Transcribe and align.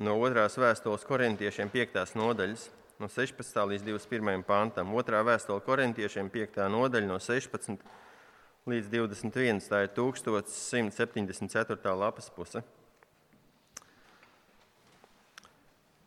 no 0.00 0.16
otrās 0.24 0.56
vēstules 0.58 1.04
korintiešiem 1.04 1.68
5. 1.72 2.14
nodaļas, 2.16 2.70
no 3.00 3.08
16. 3.08 3.66
līdz 3.72 3.82
21. 3.84 4.42
pantam. 4.48 4.94
Otrā 4.96 5.20
vēstule 5.24 5.60
korintiešiem 5.64 6.30
5. 6.32 6.68
nodaļa 6.72 7.06
no 7.08 7.18
16. 7.20 7.78
līdz 8.68 8.86
21. 8.92 9.60
Tā 9.68 9.82
ir 9.84 9.90
1174. 9.96 11.96
lapas 11.96 12.30
puse. 12.32 12.62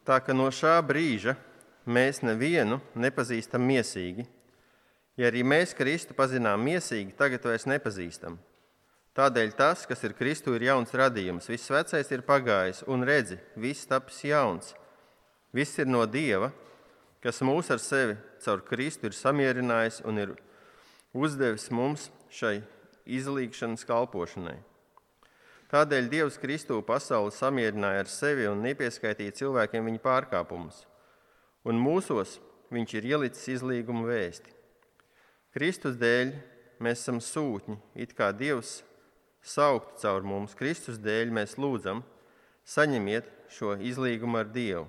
Tā 0.04 0.20
ka 0.20 0.34
no 0.36 0.52
šā 0.52 0.82
brīža 0.84 1.38
mēs 1.88 2.22
nevienu 2.26 2.82
nepazīstam 3.00 3.62
miesīgi. 3.64 4.26
Ja 5.16 5.30
arī 5.30 5.44
mēs 5.46 5.78
Kristu 5.78 6.14
pazinām 6.18 6.60
miesīgi, 6.66 7.14
tagad 7.16 7.46
vairs 7.46 7.66
nepazīstam. 7.70 8.40
Tādēļ 9.14 9.52
tas, 9.54 9.84
kas 9.86 10.02
ir 10.08 10.16
Kristu, 10.18 10.56
ir 10.58 10.66
jauns 10.72 10.94
radījums. 10.98 11.46
Viss 11.52 11.70
vecais 11.70 12.08
ir 12.10 12.24
pagājis, 12.26 12.82
un 12.90 13.06
redzi, 13.06 13.38
viss 13.54 13.86
tapis 13.86 14.24
jauns. 14.26 14.72
Viss 15.54 15.78
ir 15.78 15.86
no 15.86 16.02
Dieva, 16.10 16.50
kas 17.22 17.44
mūs 17.46 17.70
ar 17.70 17.82
sevi 17.82 18.16
caur 18.42 18.64
Kristu 18.66 19.08
ir 19.08 19.14
samierinājis 19.14 20.02
un 20.10 20.18
ir 20.18 20.32
uzdevis 21.14 21.70
mums 21.70 22.08
šai 22.34 22.64
izlīgšanas 23.06 23.86
kalpošanai. 23.86 24.58
Tādēļ 25.70 26.10
Dievs 26.10 26.40
Kristu 26.42 26.80
pasauli 26.86 27.34
samierināja 27.34 28.04
ar 28.04 28.10
sevi 28.10 28.48
un 28.50 28.66
nepieskaitīja 28.66 29.36
cilvēkiem 29.40 29.86
viņa 29.90 30.02
pārkāpumus. 30.02 30.84
Un 31.70 31.78
mūsos 31.82 32.40
viņš 32.74 32.96
ir 32.98 33.08
ielicis 33.14 33.48
izlīgumu 33.56 34.10
vēsti. 34.10 34.50
Kristus 35.54 35.98
dēļ 36.02 36.34
mēs 36.82 37.06
esam 37.06 37.22
sūtņi, 37.22 37.78
it 37.94 38.18
kā 38.18 38.32
Dievs 38.34 38.82
sauktu 39.44 40.00
caur 40.02 40.26
mums. 40.26 40.56
Kristus 40.58 41.00
dēļ 41.04 41.34
mēs 41.36 41.58
lūdzam, 41.60 42.02
saņemiet 42.66 43.28
šo 43.54 43.76
izlīgumu 43.84 44.40
ar 44.40 44.50
Dievu. 44.50 44.88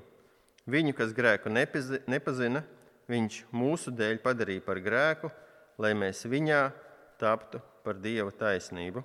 Viņu, 0.70 0.94
kas 0.96 1.12
grēku 1.12 1.52
nepazina, 1.52 2.62
viņš 3.10 3.42
mūsu 3.52 3.92
dēļ 3.92 4.22
padarīja 4.24 4.64
par 4.64 4.80
grēku, 4.80 5.30
lai 5.82 5.92
mēs 5.98 6.24
viņā 6.30 6.62
taptu 7.20 7.60
par 7.84 7.98
Dieva 8.00 8.32
taisnību. 8.32 9.04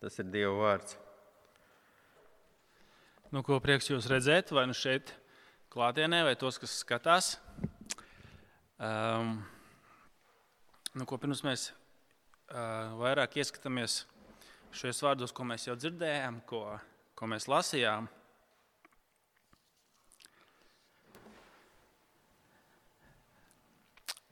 Tas 0.00 0.16
ir 0.20 0.30
Dieva 0.32 0.54
vārds. 0.62 0.96
Nu, 3.34 3.42
ko 3.42 3.58
prieks 3.60 3.90
jūs 3.90 4.06
redzēt, 4.08 4.52
vai 4.54 4.62
nu 4.70 4.76
šeit, 4.78 5.10
klātienē, 5.74 6.22
vai 6.22 6.36
tos, 6.38 6.60
kas 6.62 6.76
skatās. 6.84 7.34
Um, 8.78 9.40
nu, 10.94 11.06
ko 11.08 11.18
pirms 11.18 11.42
mēs 11.42 11.72
vairāk 12.50 13.38
ieskatāmies 13.40 14.02
šajos 14.74 15.02
vārdos, 15.06 15.32
ko 15.32 15.46
mēs 15.48 15.68
jau 15.68 15.76
dzirdējām, 15.78 16.42
ko, 16.48 16.66
ko 17.14 17.30
mēs 17.30 17.48
lasījām. 17.48 18.08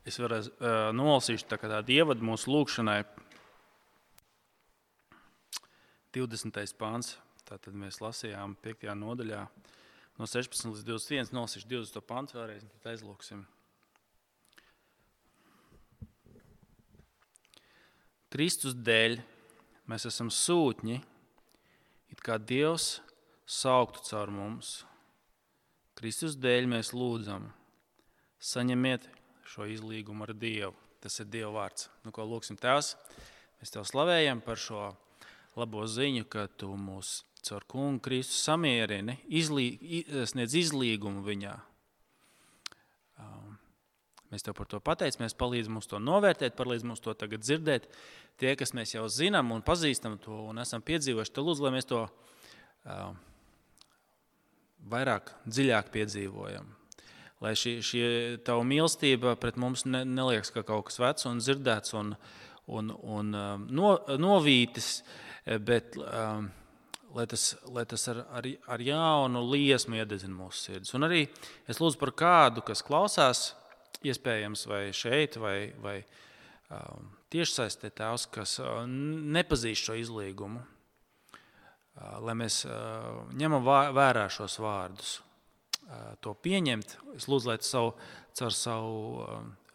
Es 0.02 0.18
varu 0.18 0.40
uh, 0.42 0.90
nolasīt 0.96 1.44
tā, 1.46 1.60
tādu 1.62 1.94
ievadu 1.94 2.27
mūsu 2.27 2.50
lūgšanai. 2.50 3.05
20. 6.12 6.58
pāns. 6.77 7.14
Tātad 7.46 7.74
mēs 7.77 8.00
lasījām 8.02 8.56
5. 8.64 8.90
nodaļā 8.98 9.40
no 10.18 10.27
16 10.28 10.72
līdz 10.72 10.84
21. 10.88 11.33
Nolasīšu 11.36 11.68
20. 11.70 12.05
pāns 12.08 12.34
vēlreiz, 12.34 12.66
tad 12.66 12.92
aizlūksim. 12.94 13.44
Kristus 18.33 18.72
dēļ 18.72 19.19
mēs 19.92 20.06
esam 20.08 20.30
sūtņi, 20.33 20.94
it 22.14 22.22
kā 22.25 22.39
Dievs 22.41 23.02
sauktu 23.44 24.00
caur 24.06 24.33
mums. 24.33 24.70
Kristus 25.98 26.39
dēļ 26.41 26.70
mēs 26.72 26.94
lūdzam, 26.97 27.50
saņemiet 28.41 29.05
šo 29.52 29.66
izlīgumu 29.69 30.24
ar 30.24 30.33
Dievu. 30.33 30.72
Tas 31.02 31.19
ir 31.20 31.28
Dieva 31.28 31.50
vārds. 31.58 31.90
Nu, 32.07 32.12
ko 32.14 32.24
lūgsim 32.24 32.57
Tēvs? 32.57 32.95
Mēs 33.61 33.74
Tev 33.74 33.84
slavējam 33.90 34.40
par 34.40 34.57
šo 34.57 34.95
labo 35.58 35.84
ziņu, 35.84 36.24
ka 36.30 36.46
Tu 36.57 36.70
mūs 36.73 37.18
caur 37.45 37.67
kungu 37.68 38.01
Kristu 38.07 38.39
samierini, 38.39 39.18
izlī, 39.28 39.74
sniedz 40.30 40.57
izlīgumu 40.57 41.27
viņā. 41.27 41.58
Mēs 44.33 44.47
Tev 44.47 44.57
par 44.57 44.69
to 44.70 44.81
pateicamies, 44.81 45.35
palīdz 45.37 45.69
mums 45.69 45.91
to 45.91 45.98
novērtēt, 46.01 46.55
palīdz 46.57 46.87
mums 46.89 47.03
to 47.05 47.13
tagad 47.19 47.45
dzirdēt 47.45 47.89
tie, 48.41 48.55
kas 48.57 48.73
mēs 48.73 48.95
jau 48.95 49.05
zinām 49.13 49.53
un 49.53 49.65
pazīstam 49.65 50.17
to 50.23 50.39
un 50.48 50.63
esam 50.63 50.81
piedzīvojuši, 50.85 51.35
tad 51.37 51.45
lūdzu, 51.45 51.67
lai 51.67 51.73
mēs 51.75 51.89
to 51.91 52.07
uh, 52.07 53.11
vairāk, 54.89 55.35
dziļāk 55.45 55.93
piedzīvojam. 55.93 56.70
Lai 57.43 57.53
šī, 57.59 57.75
šī 57.85 58.03
tava 58.47 58.65
mīlestība 58.65 59.35
pret 59.43 59.59
mums 59.61 59.85
ne, 59.85 60.05
neliekas 60.07 60.55
kā 60.55 60.63
kaut 60.64 60.89
kas 60.89 61.01
vecs 61.03 61.29
un 61.29 61.43
dzirdēts 61.43 61.97
un, 61.99 62.14
un, 62.70 62.93
un 63.03 63.33
um, 63.37 63.69
no, 63.69 63.95
novītis, 64.17 65.03
bet 65.67 65.99
um, 65.99 66.49
lai 67.13 67.27
tas, 67.29 67.51
lai 67.69 67.85
tas 67.91 68.09
ar, 68.09 68.23
ar, 68.33 68.47
ar 68.77 68.85
jaunu 68.87 69.43
liesmu 69.51 69.99
iededzina 69.99 70.37
mūsu 70.39 70.69
sirdis. 70.69 70.95
Un 70.97 71.05
arī 71.09 71.27
es 71.69 71.83
lūdzu 71.83 72.01
par 72.01 72.14
kādu, 72.17 72.64
kas 72.64 72.85
klausās, 72.87 73.51
iespējams, 74.03 74.67
vai 74.70 74.85
šeit, 74.97 75.36
vai, 75.41 75.57
vai 75.83 75.98
um, 76.73 77.11
tiešsaistē 77.33 77.92
tēvs, 77.95 78.29
kas 78.33 78.58
nepazīst 78.89 79.89
šo 79.89 79.97
izlīgumu, 80.01 80.63
lai 82.25 82.35
mēs 82.39 82.63
ņemam 83.36 83.64
vērā 83.97 84.27
šos 84.33 84.58
vārdus, 84.63 85.14
to 86.25 86.33
pieņemt. 86.45 86.97
Es 87.17 87.29
lūdzu, 87.29 87.51
lai 87.51 87.58
savu, 87.61 87.92
caur 88.39 88.57
savu 88.57 89.27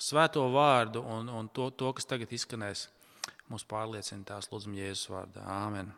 svēto 0.02 0.46
vārdu 0.54 1.04
un, 1.06 1.30
un 1.30 1.50
to, 1.54 1.70
to, 1.78 1.92
kas 1.98 2.10
tagad 2.10 2.34
izskanēs, 2.34 2.88
mūs 3.52 3.66
pārliecina 3.70 4.26
tās 4.34 4.50
lūdzam 4.52 4.78
Jēzus 4.78 5.12
vārdā. 5.14 5.46
Āmen. 5.46 5.92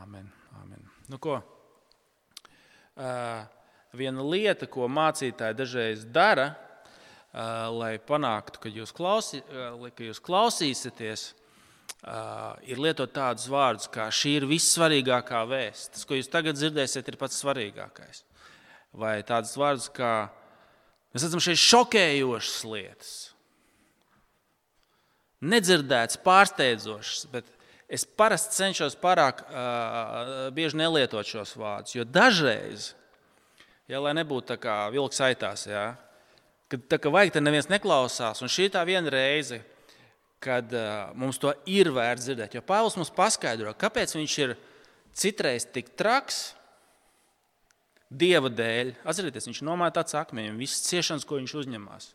Āmen. 0.00 0.28
Āmen. 0.60 0.84
Nu, 1.10 1.18
ko? 1.22 1.40
Viena 3.96 4.24
lieta, 4.26 4.68
ko 4.70 4.88
mācītāji 4.90 5.56
dažreiz 5.58 6.04
dara, 6.12 6.52
lai 7.32 7.94
panāktu, 8.02 8.64
ka 8.64 8.72
jūs, 8.72 8.92
klausī, 8.94 9.42
ka 9.46 10.06
jūs 10.06 10.18
klausīsieties, 10.24 11.28
ir 12.66 12.80
lietot 12.80 13.12
tādus 13.14 13.46
vārdus, 13.50 13.90
kā 13.92 14.08
šī 14.14 14.38
ir 14.40 14.48
vissvarīgākā 14.50 15.44
vēsts. 15.50 15.92
Tas, 15.94 16.06
ko 16.08 16.18
jūs 16.18 16.30
tagad 16.32 16.58
dzirdēsiet, 16.58 17.08
ir 17.08 17.18
pats 17.20 17.38
svarīgākais. 17.42 18.24
Vai 18.96 19.20
tādus 19.26 19.54
vārdus 19.60 19.90
kā 19.94 20.30
mēs 21.12 21.26
redzam 21.26 21.42
šeit 21.44 21.60
šokējošas 21.60 22.62
lietas, 22.66 23.12
nedzirdētas, 25.40 26.18
pārsteidzošas, 26.24 27.44
es 27.90 28.04
parasti 28.04 28.58
cenšos 28.58 28.96
pārāk 29.00 29.44
uh, 29.46 30.48
bieži 30.56 30.80
nelietot 30.80 31.26
šos 31.26 31.54
vārdus, 31.58 31.94
jo 31.94 32.04
dažreiz, 32.04 32.92
ja, 33.90 34.02
lai 34.02 34.16
nebūtu 34.18 34.50
tā 34.52 34.58
kā 34.60 34.76
vilks 34.94 35.22
aitās, 35.30 35.68
ja, 35.70 35.92
kad 36.70 36.86
tā 36.90 36.98
kā 37.02 37.10
vajag, 37.12 37.34
tad 37.34 37.44
neviens 37.44 37.68
neklausās. 37.70 38.40
Un 38.44 38.52
šī 38.52 38.68
tā 38.72 38.82
viena 38.86 39.10
reize, 39.12 39.60
kad 40.40 40.70
uh, 40.72 41.10
mums 41.18 41.40
to 41.40 41.52
ir 41.68 41.90
vērts 41.92 42.28
dzirdēt. 42.28 42.56
Jo 42.56 42.62
Pāvils 42.64 42.96
mums 42.96 43.12
paskaidro, 43.14 43.74
kāpēc 43.76 44.14
viņš 44.16 44.36
ir 44.44 44.56
citreiz 45.16 45.66
tik 45.68 45.92
traks. 45.98 46.54
Dieva 48.10 48.50
dēļ, 48.50 48.96
atcerieties, 49.06 49.46
viņš 49.46 49.60
nomāja 49.62 50.00
tādu 50.00 50.16
akmeņu, 50.18 50.56
visas 50.58 50.82
ciešanas, 50.88 51.22
ko 51.22 51.36
viņš 51.38 51.52
uzņemās. 51.60 52.08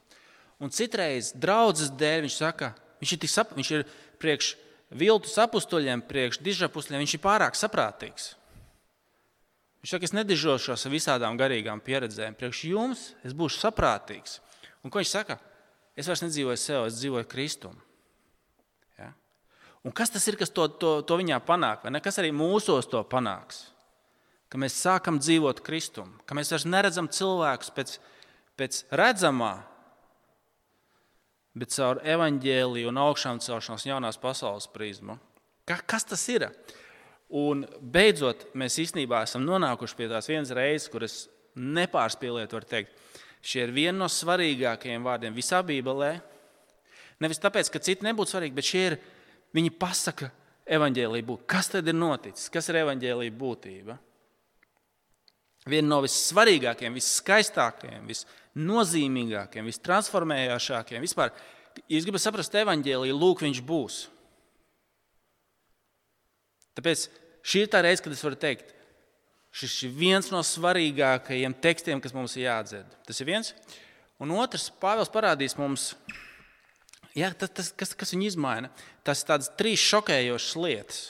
Un 0.59 0.71
citreiz 0.75 1.29
draudzes 1.39 1.93
dēļ 1.95 2.25
viņš 2.25 2.35
saka, 2.35 2.73
viņš 2.99 3.13
ir, 3.15 3.29
sap, 3.31 3.53
viņš 3.55 3.69
ir 3.77 3.85
priekš 4.19 4.49
viltus 4.91 5.37
apstuļiem, 5.39 6.03
priekš 6.03 6.41
dižapusļiem, 6.43 6.99
viņš 7.05 7.15
ir 7.15 7.23
pārāk 7.23 7.55
saprātīgs. 7.55 8.33
Viņš 9.85 9.91
saka, 9.93 10.07
es 10.07 10.15
nedižošos 10.17 10.87
ar 10.87 10.89
visādām 10.89 11.35
garīgām 11.37 11.77
pieredzēm. 11.85 12.33
Priekš 12.33 12.63
jums 12.71 13.01
es 13.21 13.35
būšu 13.37 13.59
saprātīgs. 13.61 14.39
Un 14.81 14.89
ko 14.89 14.97
viņš 14.97 15.11
saka? 15.13 15.35
Es 15.93 16.07
vairs 16.09 16.23
nedzīvoju 16.23 16.57
sev, 16.57 16.87
es 16.89 16.95
dzīvoju 16.97 17.27
Kristum. 17.29 17.75
Ja? 18.97 19.11
Un 19.85 19.93
kas 19.93 20.09
tas 20.09 20.25
ir, 20.25 20.39
kas 20.39 20.49
to, 20.49 20.65
to, 20.81 20.93
to 21.05 21.17
viņā 21.21 21.37
panāk? 21.45 21.85
Kas 22.01 22.17
arī 22.17 22.31
mūsos 22.33 22.89
to 22.89 23.03
panāks? 23.05 23.59
Ka 24.49 24.57
mēs 24.57 24.79
sākam 24.81 25.19
dzīvot 25.21 25.61
Kristum, 25.61 26.15
ka 26.25 26.33
mēs 26.33 26.49
vairs 26.49 26.65
neredzam 26.65 27.05
cilvēkus 27.05 27.69
pēc, 27.77 27.93
pēc 28.57 28.79
redzamā, 28.89 29.51
bet 31.53 31.77
caur 31.77 32.01
evaņģēliju 32.01 32.89
un 32.89 33.03
augšām 33.05 33.37
celšanās 33.37 33.85
jaunās 33.85 34.17
pasaules 34.17 34.65
prizmu. 34.73 35.19
Ka, 35.69 35.77
kas 35.85 36.09
tas 36.09 36.25
ir? 36.33 36.49
Un 37.35 37.65
beidzot, 37.81 38.45
mēs 38.55 38.77
īstenībā 38.79 39.25
esam 39.25 39.43
nonākuši 39.43 39.97
pie 39.97 40.07
tās 40.11 40.29
vienas 40.31 40.53
reizes, 40.55 40.87
kuras 40.91 41.17
nepārspīlēt, 41.55 42.53
var 42.55 42.67
teikt, 42.69 42.93
Šie 43.45 43.67
ir 43.67 43.73
vieni 43.75 43.99
no 43.99 44.07
svarīgākajiem 44.09 45.03
vārdiem 45.05 45.35
visā 45.35 45.59
Bībelē. 45.65 46.15
Nevis 47.21 47.39
tāpēc, 47.43 47.69
ka 47.69 47.81
citi 47.83 48.05
nebūtu 48.07 48.33
svarīgi, 48.33 48.55
bet 48.57 48.65
šie 48.65 48.81
ir, 48.89 48.95
viņi 49.55 49.71
pasaka 49.77 50.31
evaņģēlīju 50.65 51.27
būtību. 51.27 51.49
Kas 51.53 51.69
tad 51.69 51.85
ir 51.91 51.95
noticis? 51.95 52.49
Kas 52.49 52.71
ir 52.71 52.81
evaņģēlīja 52.81 53.37
būtība? 53.39 53.99
viena 55.65 55.87
no 55.89 55.97
vissvarīgākajiem, 56.03 56.93
visskaistākajiem, 56.93 58.03
visnozīmīgākajiem, 58.05 59.65
vistransformējošākajiem. 59.65 61.01
Vispār, 61.01 61.31
ja 61.89 61.97
es 61.97 62.05
gribu 62.05 62.21
saprast 62.21 62.53
evaņģēlīju, 62.61 63.15
lūk, 63.17 63.41
viņš 63.41 63.61
būs. 63.65 63.95
Tāpēc 66.77 67.07
šī 67.45 67.65
ir 67.65 67.71
tā 67.71 67.81
reize, 67.85 68.03
kad 68.03 68.13
es 68.15 68.23
varu 68.25 68.39
teikt, 68.39 68.73
šis 69.55 69.77
ir 69.87 69.95
viens 69.95 70.31
no 70.33 70.41
svarīgākajiem 70.43 71.55
tekstiem, 71.63 72.01
kas 72.03 72.15
mums 72.15 72.35
ir 72.35 72.47
jāatdzird. 72.49 72.97
Tas 73.07 73.21
ir 73.21 73.29
viens. 73.29 73.53
Un 74.19 74.33
otrs, 74.35 74.67
Pāvils 74.81 75.11
parādīs 75.11 75.57
mums, 75.59 75.93
jā, 77.15 77.29
tas, 77.35 77.51
tas, 77.51 77.71
kas, 77.75 77.93
kas 77.95 78.15
viņu 78.15 78.29
izmaina. 78.31 78.71
Tas 79.07 79.23
ir 79.23 79.31
tādas 79.31 79.51
trīs 79.59 79.83
šokējošas 79.83 80.59
lietas. 80.59 81.01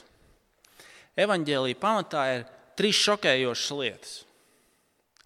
Evangelija 1.15 1.79
pamatā 1.79 2.23
ir 2.35 2.47
trīs 2.77 2.99
šokējošas 3.05 3.75
lietas. 3.79 4.15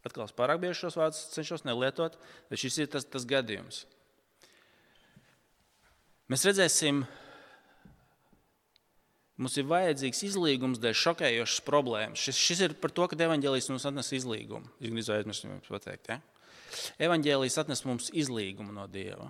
Atkal 0.05 0.27
es 0.29 0.35
pārāk 0.35 0.61
bieži 0.61 0.85
šos 0.85 0.97
vārdus 0.99 1.25
cenšos 1.33 1.65
nelietot, 1.67 2.15
bet 2.51 2.61
šis 2.61 2.77
ir 2.79 2.91
tas, 2.93 3.07
tas 3.07 3.25
gadījums. 3.27 3.83
Mēs 6.29 6.45
redzēsim, 6.45 7.03
mums 9.39 9.55
ir 9.59 9.67
vajadzīgs 9.69 10.21
izlīgums 10.27 10.81
dēļ 10.83 10.97
šokējošas 10.99 11.63
problēmas. 11.67 12.21
Šis, 12.21 12.39
šis 12.49 12.63
ir 12.67 12.75
par 12.81 12.91
to, 12.95 13.07
ka 13.07 13.17
evanģēlijas 13.17 13.69
mums 13.71 13.87
atnes 13.87 14.11
izlīgumu. 14.19 14.67
Es 14.79 14.91
gribēju 14.91 15.15
aizmirst 15.15 15.47
jums 15.47 15.71
pateikt. 15.71 16.11
Ja? 16.11 16.19
Evanģēlijas 17.07 17.59
atnes 17.63 17.85
mums 17.87 18.09
izlīgumu 18.13 18.75
no 18.75 18.85
Dieva. 18.91 19.29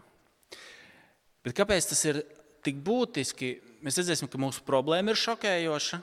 Bet 1.46 1.56
kāpēc 1.58 1.92
tas 1.92 2.02
ir 2.10 2.24
tik 2.66 2.82
būtiski? 2.86 3.56
Mēs 3.86 4.00
redzēsim, 4.02 4.28
ka 4.32 4.42
mūsu 4.42 4.66
problēma 4.68 5.14
ir 5.14 5.22
šokējoša. 5.22 6.02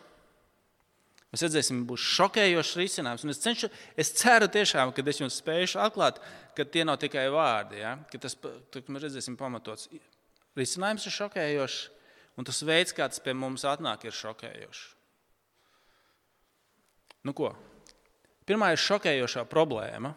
Mēs 1.35 1.43
redzēsim, 1.43 1.83
būs 1.89 2.05
šokējošs 2.17 2.77
risinājums. 2.81 3.27
Es, 3.35 3.43
cenšu, 3.43 3.69
es 3.99 4.13
ceru, 4.17 4.47
tiešām, 4.49 4.95
ka 4.95 5.03
es 5.11 5.21
jums 5.21 5.41
spēšu 5.43 5.83
atklāt, 5.83 6.23
ka 6.57 6.65
tie 6.65 6.87
nav 6.87 7.01
tikai 7.03 7.27
vārdi. 7.35 7.83
Ja? 7.83 7.97
Ka 8.13 8.23
tas, 8.23 8.39
ka 8.39 8.87
mēs 8.87 9.09
redzēsim, 9.09 9.37
pamatots. 9.37 9.91
Risinājums 10.57 11.05
ir 11.05 11.17
šokējošs, 11.19 11.81
un 12.37 12.47
tas 12.47 12.61
veids, 12.67 12.95
kā 12.97 13.09
tas 13.09 13.23
pie 13.23 13.35
mums 13.37 13.65
atnāk, 13.69 14.05
ir 14.07 14.15
šokējošs. 14.17 14.85
Nu, 17.27 17.35
ko? 17.35 17.51
Pirmā 18.47 18.71
ir 18.75 18.79
šokējošā 18.79 19.43
problēma. 19.51 20.13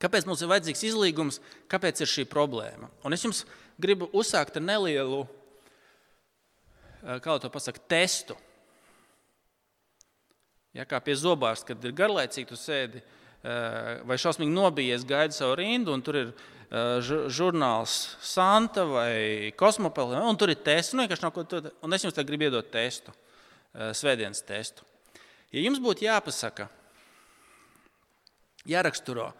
Kāpēc 0.00 0.26
mums 0.28 0.40
ir 0.40 0.48
vajadzīgs 0.48 0.82
izlīgums, 0.90 1.40
kāpēc 1.68 2.00
ir 2.00 2.08
šī 2.08 2.24
problēma? 2.28 2.88
Un 3.04 3.16
es 3.16 3.24
jums 3.24 3.44
gribu 3.80 4.08
uzsākt 4.16 4.56
ar 4.56 4.64
nelielu, 4.64 5.26
eh, 7.04 7.20
kā 7.20 7.38
to 7.40 7.50
pasakot, 7.52 7.84
testu. 7.88 8.36
Ja, 10.72 10.84
kā 10.84 11.00
pie 11.02 11.16
zobārsta, 11.18 11.72
kad 11.72 11.84
ir 11.84 11.92
garlaicīgi, 11.92 12.48
tu 12.48 12.54
sēdi 12.54 13.00
eh, 13.00 14.00
vai 14.04 14.16
šausmīgi 14.16 14.52
nobijies, 14.52 15.04
gaidi 15.04 15.32
savu 15.32 15.56
rindu, 15.56 15.92
un 15.92 16.02
tur 16.02 16.16
ir 16.16 16.32
žurnāls 16.70 17.94
Santa 18.22 18.84
vai 18.86 19.52
Kosmopēlē, 19.58 20.20
un 20.22 20.38
tur 20.38 20.52
ir 20.52 20.60
tests. 20.62 20.94
Nu, 20.94 21.06
un 21.06 21.96
es 21.96 22.04
jums 22.06 22.20
gribu 22.22 22.46
iedot 22.46 22.68
testu, 22.70 23.14
svētdienas 23.74 24.44
testu. 24.46 24.86
Ja 25.50 25.64
jums 25.64 25.82
būtu 25.82 26.06
jāpasaka, 26.06 26.68
jāraksturo, 28.70 29.32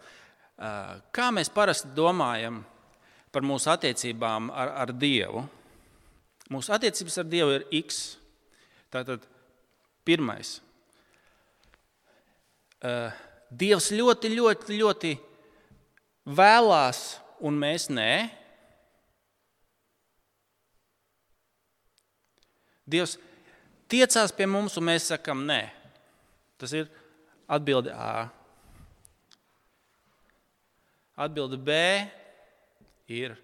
Kā 0.61 1.31
mēs 1.33 1.49
parasti 1.49 1.89
domājam 1.97 2.59
par 3.33 3.45
mūsu 3.47 3.71
attiecībām 3.73 4.51
ar, 4.53 4.73
ar 4.83 4.91
Dievu? 4.93 5.41
Mūsu 6.53 6.75
attiecības 6.75 7.17
ar 7.17 7.29
Dievu 7.31 7.55
ir 7.55 7.65
X. 7.81 8.01
Tātad 8.93 9.25
pirmais. 10.05 10.59
Dievs 13.49 13.89
ļoti, 13.95 14.31
ļoti, 14.35 14.77
ļoti 14.83 15.15
vēlās, 16.37 17.01
un 17.41 17.57
mēs 17.57 17.89
nē. 17.91 18.11
Dievs 22.91 23.17
tiecās 23.91 24.33
pie 24.35 24.47
mums, 24.49 24.77
un 24.79 24.87
mēs 24.89 25.09
sakām, 25.11 25.43
nē. 25.47 25.61
Tas 26.61 26.73
ir 26.77 26.89
atbilde 27.49 27.93
A. 27.95 28.29
Atbilde 31.21 31.59
B 31.59 31.77
ir. 33.11 33.37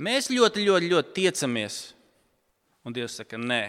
Mēs 0.00 0.30
ļoti, 0.32 0.64
ļoti, 0.64 0.88
ļoti 0.94 1.14
tiecamies, 1.18 1.78
un 2.88 2.94
Dievs 2.96 3.18
saka, 3.20 3.36
nē. 3.36 3.62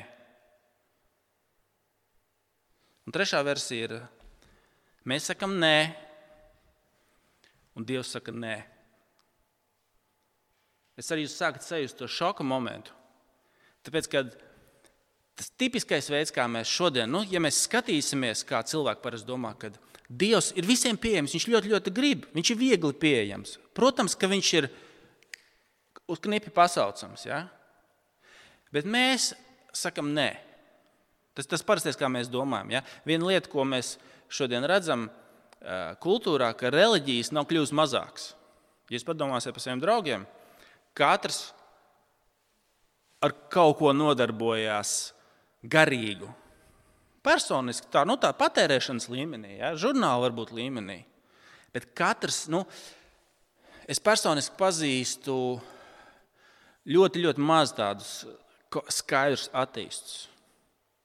Un 3.04 3.16
trešā 3.16 3.42
versija 3.44 3.88
ir, 3.90 3.96
mēs 5.04 5.28
sakam, 5.28 5.58
nē, 5.60 5.76
un 7.76 7.88
Dievs 7.88 8.14
saka, 8.16 8.32
nē. 8.32 8.56
Es 11.02 11.10
arī 11.14 11.26
sāku 11.30 11.64
sajust 11.66 11.98
to 11.98 12.10
šoka 12.10 12.46
momentu. 12.46 12.94
Tāpēc, 13.82 14.10
kad 14.12 14.36
tas 15.40 15.50
tipiskais 15.58 16.12
veids, 16.14 16.34
kā 16.36 16.46
mēs 16.52 16.70
šodien, 16.70 17.10
nu, 17.10 17.24
ja 17.26 17.42
mēs 17.42 17.64
skatīsimies, 17.66 18.44
kā 18.46 18.62
cilvēki 18.68 19.02
parasti 19.02 19.30
domā, 19.30 19.56
kad 19.58 19.80
Dievs 20.12 20.50
ir 20.60 20.66
visiem 20.68 20.98
pieejams, 21.00 21.32
viņš 21.32 21.46
ļoti, 21.48 21.70
ļoti 21.72 21.92
grib, 21.96 22.26
viņš 22.36 22.50
ir 22.52 22.58
viegli 22.60 22.92
pieejams. 23.00 23.54
Protams, 23.78 24.12
ka 24.20 24.28
viņš 24.28 24.50
ir 24.60 24.68
uz 26.12 26.20
knipi 26.20 26.52
pasaucams, 26.52 27.24
ja? 27.30 27.46
bet 28.76 28.84
mēs 28.84 29.30
sakam 29.72 30.12
nē. 30.12 30.34
Tas 31.32 31.48
tas 31.48 31.64
parastais, 31.64 31.96
kā 31.96 32.10
mēs 32.12 32.28
domājam. 32.28 32.74
Ja? 32.76 32.84
Viena 33.08 33.30
lieta, 33.30 33.48
ko 33.48 33.64
mēs 33.64 33.94
šodien 34.28 34.68
redzam 34.68 35.08
kultūrā, 36.04 36.52
ka 36.60 36.74
reliģijas 36.74 37.32
nav 37.32 37.48
kļuvusi 37.48 37.78
mazākas. 37.80 38.28
Ja 38.92 38.98
jūs 38.98 39.08
padomāsiet 39.08 39.56
par 39.56 39.64
saviem 39.64 39.80
draugiem, 39.80 40.28
katrs 40.98 41.52
ar 43.22 43.34
kaut 43.54 43.78
ko 43.80 43.92
nodarbojās 43.94 45.12
garīgu. 45.62 46.30
Personiski 47.22 47.92
tā, 47.94 48.02
nu, 48.10 48.18
tā 48.18 48.32
patērēšanas 48.34 49.06
līmenī, 49.12 49.60
ja, 49.60 49.76
žurnāla 49.78 50.26
varbūt 50.26 50.56
līmenī. 50.58 51.04
Bet 51.72 51.92
katrs, 51.96 52.48
nu, 52.52 52.64
es 53.86 54.02
personiski 54.02 54.58
pazīstu 54.58 55.36
ļoti, 56.90 57.22
ļoti 57.28 57.46
maz 57.46 57.76
tādus 57.78 58.24
skaidrus 58.90 59.50
attīstus. 59.54 60.26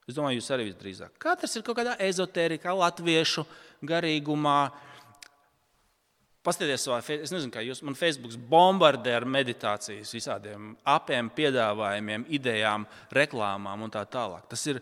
Es 0.07 0.15
domāju, 0.15 0.39
jūs 0.39 0.53
arī 0.55 0.69
visdrīzāk. 0.69 1.17
Katrs 1.21 1.59
ir 1.59 1.65
kaut 1.67 1.81
kādā 1.81 1.97
ezotērijā, 2.07 2.73
latviešu 2.79 3.43
garīgumā. 3.87 4.71
Paskatieties, 6.47 6.85
savā, 6.87 7.01
es 7.03 7.33
nezinu, 7.35 7.51
kā 7.51 7.63
jūs 7.65 7.81
man 7.83 7.97
Facebook 7.99 8.37
bombardē 8.51 9.17
ar 9.19 9.25
meditācijas, 9.27 10.13
visādiem 10.15 10.77
apiem, 10.87 11.31
piedāvājumiem, 11.35 12.29
idejām, 12.39 12.85
reklāmām 13.17 13.83
un 13.83 13.91
tā 13.91 14.05
tālāk. 14.07 14.45
Tas 14.53 14.63
ir 14.71 14.79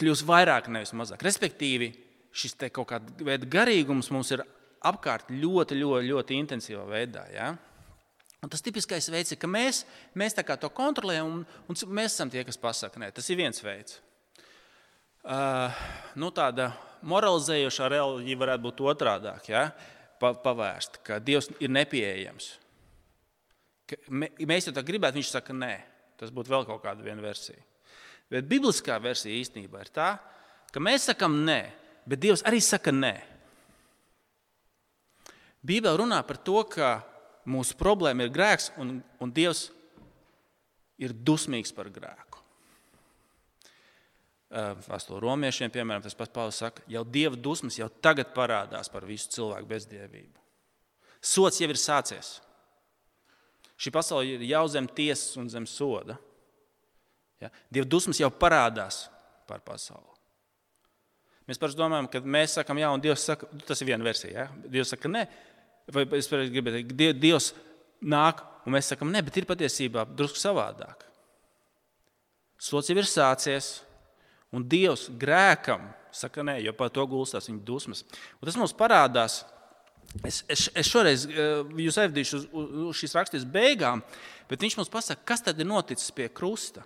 kļūs 0.00 0.24
vairāk, 0.28 0.70
nevis 0.72 0.94
mazāk. 0.96 1.24
Respektīvi, 1.28 1.90
šis 2.32 2.56
kaut 2.72 2.88
kāda 2.94 3.26
veida 3.28 3.48
garīgums 3.52 4.08
mums 4.14 4.32
ir 4.32 4.46
apkārt 4.88 5.28
ļoti, 5.30 5.76
ļoti, 5.78 6.08
ļoti 6.08 6.38
intensīvā 6.42 6.86
veidā. 6.88 7.26
Ja? 7.34 7.50
Un 8.42 8.50
tas 8.50 8.64
tipiskais 8.64 9.06
veids 9.12 9.34
ir, 9.34 9.38
ka 9.38 9.50
mēs, 9.50 9.84
mēs 10.18 10.34
to 10.34 10.70
kontrolējam, 10.72 11.28
un, 11.28 11.44
un 11.68 11.94
mēs 11.94 12.16
esam 12.16 12.32
tie, 12.32 12.42
kas 12.48 12.58
pasakā, 12.58 12.98
nē, 12.98 13.12
tas 13.14 13.28
ir 13.30 13.38
viens 13.38 13.60
veids. 13.62 14.00
Uh, 15.22 15.70
nu, 16.18 16.32
tāda 16.34 16.72
moralizējošā 17.08 17.88
reliģija 17.92 18.40
varētu 18.40 18.66
būt 18.66 18.82
otrādāk, 18.92 19.50
ja? 19.52 19.68
Pa, 20.22 20.32
pavērsta, 20.38 21.00
ka 21.02 21.18
Dievs 21.18 21.50
ir 21.58 21.72
nepieejams. 21.74 22.52
Ka 23.90 23.98
mēs 24.12 24.68
jau 24.68 24.74
tā 24.76 24.84
gribētu, 24.86 25.18
viņš 25.18 25.32
saka, 25.34 25.56
nē, 25.56 25.74
tas 26.20 26.30
būtu 26.34 26.52
vēl 26.52 26.66
kaut 26.68 26.82
kāda 26.84 27.16
versija. 27.18 27.58
Bet 28.30 28.46
bibliskā 28.48 28.96
versija 29.02 29.34
īstenībā 29.36 29.82
ir 29.82 29.90
tā, 29.92 30.14
ka 30.72 30.80
mēs 30.80 31.10
sakām 31.10 31.42
nē, 31.44 31.60
bet 32.08 32.22
Dievs 32.22 32.44
arī 32.48 32.62
saka 32.64 32.94
nē. 32.94 33.16
Bībele 35.62 35.98
runā 36.00 36.22
par 36.26 36.38
to, 36.42 36.62
ka 36.66 37.02
mūsu 37.46 37.76
problēma 37.78 38.24
ir 38.24 38.32
grēks, 38.34 38.72
un, 38.80 38.96
un 39.20 39.34
Dievs 39.34 39.68
ir 41.02 41.12
dusmīgs 41.12 41.74
par 41.74 41.90
grēku. 41.92 42.31
Vēstule 44.52 45.22
romiešiem, 45.22 45.70
piemēram, 45.72 46.02
tas 46.04 46.16
pats 46.16 46.32
Pāvils 46.34 46.58
saka, 46.60 46.82
jau 46.90 47.00
Dieva 47.08 47.38
dusmas 47.40 47.78
jau 47.78 47.86
tagad 48.04 48.34
parādās 48.36 48.90
par 48.92 49.06
visu 49.08 49.30
cilvēku 49.32 49.68
bezdievību. 49.70 50.40
Sots 51.24 51.60
jau 51.62 51.70
ir 51.72 51.78
sācies. 51.80 52.34
Šī 53.80 53.92
pasaule 53.94 54.34
ir 54.34 54.42
jau 54.50 54.66
zem 54.68 54.88
tiesas 54.92 55.38
un 55.40 55.48
zem 55.48 55.64
soda. 55.70 56.18
Ja? 57.40 57.48
Dieva 57.72 57.88
dusmas 57.88 58.20
jau 58.20 58.28
parādās 58.28 59.06
pār 59.48 59.62
pasauli. 59.64 60.10
Mēs 61.48 61.58
paši 61.58 61.78
domājam, 61.78 62.10
ka 62.12 62.20
mēs 62.20 62.58
sakām, 62.58 62.78
jā, 62.78 62.90
un 62.92 63.02
Dievs 63.02 63.24
saka, 63.26 63.48
tas 63.66 63.80
ir 63.82 63.88
viena 63.88 64.04
versija. 64.06 64.44
Ja? 64.44 64.68
Dievs 64.76 64.92
saka, 64.92 65.10
nē, 65.10 65.22
vai 65.96 66.04
es 66.18 66.28
gribētu 66.28 66.76
teikt, 66.76 67.16
Dievs 67.22 67.48
nāk, 68.04 68.44
un 68.66 68.76
mēs 68.76 68.92
sakām, 68.92 69.10
nē, 69.14 69.24
bet 69.26 69.40
ir 69.40 69.48
patiesībā 69.48 70.04
drusku 70.12 70.38
savādāk. 70.38 71.08
Sots 72.62 72.92
jau 72.92 72.98
ir 73.00 73.08
sācies, 73.10 73.72
un 74.52 74.64
Dievs 74.68 75.08
grēkam 75.18 75.90
Saka, 76.12 76.44
nē, 76.44 76.58
jo 76.60 76.74
par 76.76 76.90
to 76.92 77.04
gulstās 77.08 77.48
viņa 77.48 77.62
dusmas. 77.64 78.04
Un 78.38 78.48
tas 78.48 78.58
mums 78.60 78.74
parādās. 78.76 79.40
Es, 80.28 80.42
es, 80.50 80.66
es 80.76 80.88
šoreiz 80.90 81.24
eh, 81.24 81.62
jūs 81.86 81.96
aizvedīšu 82.02 82.36
uz, 82.36 82.42
uz 82.90 82.98
šīs 83.00 83.14
rakstītas 83.16 83.46
beigām, 83.48 84.02
bet 84.50 84.60
viņš 84.60 84.76
mums 84.76 84.92
pasaka, 84.92 85.24
kas 85.30 85.40
tad 85.46 85.60
ir 85.62 85.68
noticis 85.70 86.12
pie 86.12 86.26
krusta. 86.28 86.84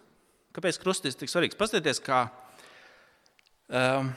Kāpēc 0.55 0.79
krusts 0.79 1.11
ir 1.11 1.17
tik 1.19 1.33
svarīgs? 1.33 1.59
Paskatieties, 1.59 1.99
kā 2.07 2.21
um, 3.67 4.13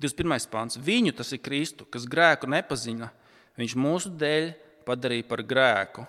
21. 0.00 0.48
pāns. 0.50 0.80
Viņu 0.80 1.12
tas 1.20 1.34
ir 1.36 1.44
Kristu, 1.44 1.84
kas 1.84 2.08
grēku 2.08 2.48
nepazina. 2.48 3.12
Viņš 3.60 3.76
mūsu 3.76 4.14
dēļ 4.18 4.50
padarīja 4.88 5.28
par 5.28 5.44
grēku. 5.46 6.08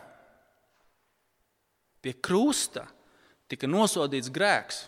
Pie 2.00 2.16
krusta 2.16 2.88
tika 3.52 3.70
nosodīts 3.70 4.32
grēks 4.34 4.86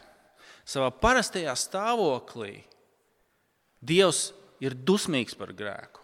savā 0.68 0.90
parastajā 0.92 1.54
stāvoklī 1.58 2.64
Dievs 3.78 4.32
ir 4.64 4.74
dusmīgs 4.74 5.38
par 5.38 5.52
grēku. 5.54 6.02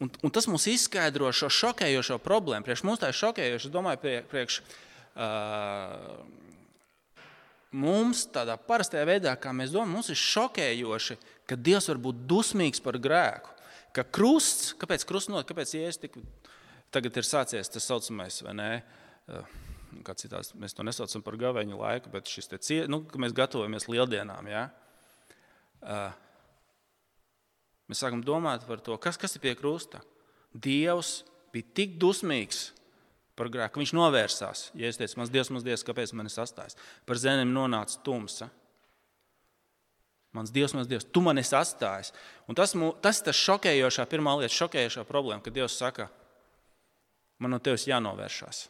Un, 0.00 0.08
un 0.22 0.32
tas 0.32 0.46
mums 0.48 0.68
izskaidro 0.70 1.28
šo 1.34 1.50
šokējošo 1.52 2.20
problēmu. 2.24 2.64
Priekš 2.64 2.84
mums 2.86 3.02
tā 3.02 3.10
ir 3.10 3.18
šokējoša. 3.18 3.66
Es 3.66 3.74
domāju, 3.74 4.22
priekš 4.30 4.60
uh, 4.62 6.22
mums 7.82 8.22
tādā 8.32 8.54
parastajā 8.70 9.02
veidā, 9.10 9.34
kā 9.36 9.52
mēs 9.52 9.74
domājam, 9.74 9.98
mums 9.98 10.12
ir 10.14 10.22
šokējoši, 10.22 11.18
ka 11.50 11.58
Dievs 11.58 11.90
var 11.90 12.00
būt 12.06 12.22
dusmīgs 12.30 12.80
par 12.86 12.96
grēku. 13.02 13.52
Ka 13.98 14.06
krusts, 14.06 14.70
kāpēc 14.78 15.04
krusts 15.04 15.34
not, 15.34 15.44
kāpēc 15.50 15.74
Jēzus 15.74 16.00
tik 16.06 16.16
tagad 16.94 17.18
ir 17.18 17.26
sācies 17.26 17.74
tas 17.74 17.90
saucamais, 17.90 18.38
vai 18.46 18.54
ne? 18.56 18.72
Uh, 18.78 18.99
kā 20.06 20.14
citās, 20.18 20.52
mēs 20.58 20.74
to 20.76 20.84
nesaucam 20.86 21.22
par 21.24 21.36
gaveņu 21.40 21.78
laiku, 21.80 22.12
bet 22.12 22.30
šis 22.30 22.50
te, 22.50 22.60
nu, 22.90 23.02
mēs 23.20 23.34
gatavojamies 23.36 23.88
lieldienām. 23.90 24.50
Ja? 24.50 24.66
Mēs 27.90 28.02
sākam 28.02 28.22
domāt 28.24 28.66
par 28.68 28.82
to, 28.84 28.96
kas, 29.02 29.18
kas 29.20 29.34
ir 29.36 29.44
pie 29.44 29.56
krusta. 29.58 30.02
Dievs 30.54 31.20
bija 31.54 31.66
tik 31.80 31.96
dusmīgs 32.00 32.70
par 33.38 33.50
grēku, 33.52 33.74
ka 33.74 33.82
viņš 33.82 33.94
novērsās. 33.96 34.64
Ja 34.78 34.90
es 34.90 34.98
teicu, 35.00 35.18
mans 35.20 35.32
Dievs, 35.32 35.50
mans 35.54 35.66
Dievs, 35.66 35.84
kāpēc 35.86 36.14
man 36.14 36.28
ir 36.28 36.34
sastājis? 36.34 36.78
Par 37.08 37.18
zemes 37.20 37.50
nonāca 37.50 38.00
tumsa. 38.06 38.50
Mans 40.36 40.52
Dievs, 40.54 40.74
mans 40.76 40.86
Dievs, 40.90 41.08
tu 41.10 41.22
man 41.24 41.40
esi 41.42 41.56
atstājis. 41.58 42.12
Un 42.46 42.58
tas, 42.58 42.76
tas 43.02 43.18
ir 43.18 43.26
tas 43.26 43.40
šokējošā, 43.40 44.06
pirmā 44.10 44.36
lieta, 44.38 44.54
šokējošā 44.54 45.06
problēma, 45.08 45.42
kad 45.42 45.56
Dievs 45.56 45.78
saka, 45.80 46.06
man 47.42 47.56
no 47.56 47.58
tevis 47.58 47.88
jānovēršās. 47.90 48.68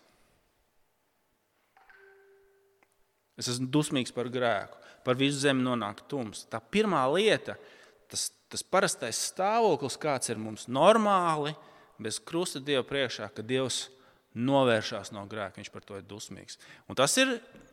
Es 3.40 3.48
esmu 3.48 3.70
dusmīgs 3.72 4.12
par 4.14 4.28
grēku, 4.32 4.76
par 5.06 5.16
visu 5.20 5.40
zemi 5.40 5.64
nonāk 5.64 6.04
tums. 6.10 6.44
Tā 6.50 6.60
pirmā 6.60 7.02
lieta, 7.14 7.56
tas, 8.10 8.28
tas 8.52 8.64
parastais 8.66 9.20
stāvoklis, 9.30 9.96
kāds 10.00 10.32
ir 10.32 10.40
mums 10.40 10.68
normāli, 10.68 11.54
bez 12.00 12.20
krusta 12.20 12.60
Dieva 12.64 12.84
priekšā, 12.86 13.30
ka 13.32 13.44
Dievs 13.46 13.86
novēršās 14.36 15.10
no 15.14 15.24
grēka, 15.30 15.58
viņš 15.58 15.72
par 15.74 15.84
to 15.86 15.96
ir 15.98 16.04
dusmīgs. 16.06 16.60
Un 16.88 16.98
tas 16.98 17.16
ir, 17.18 17.32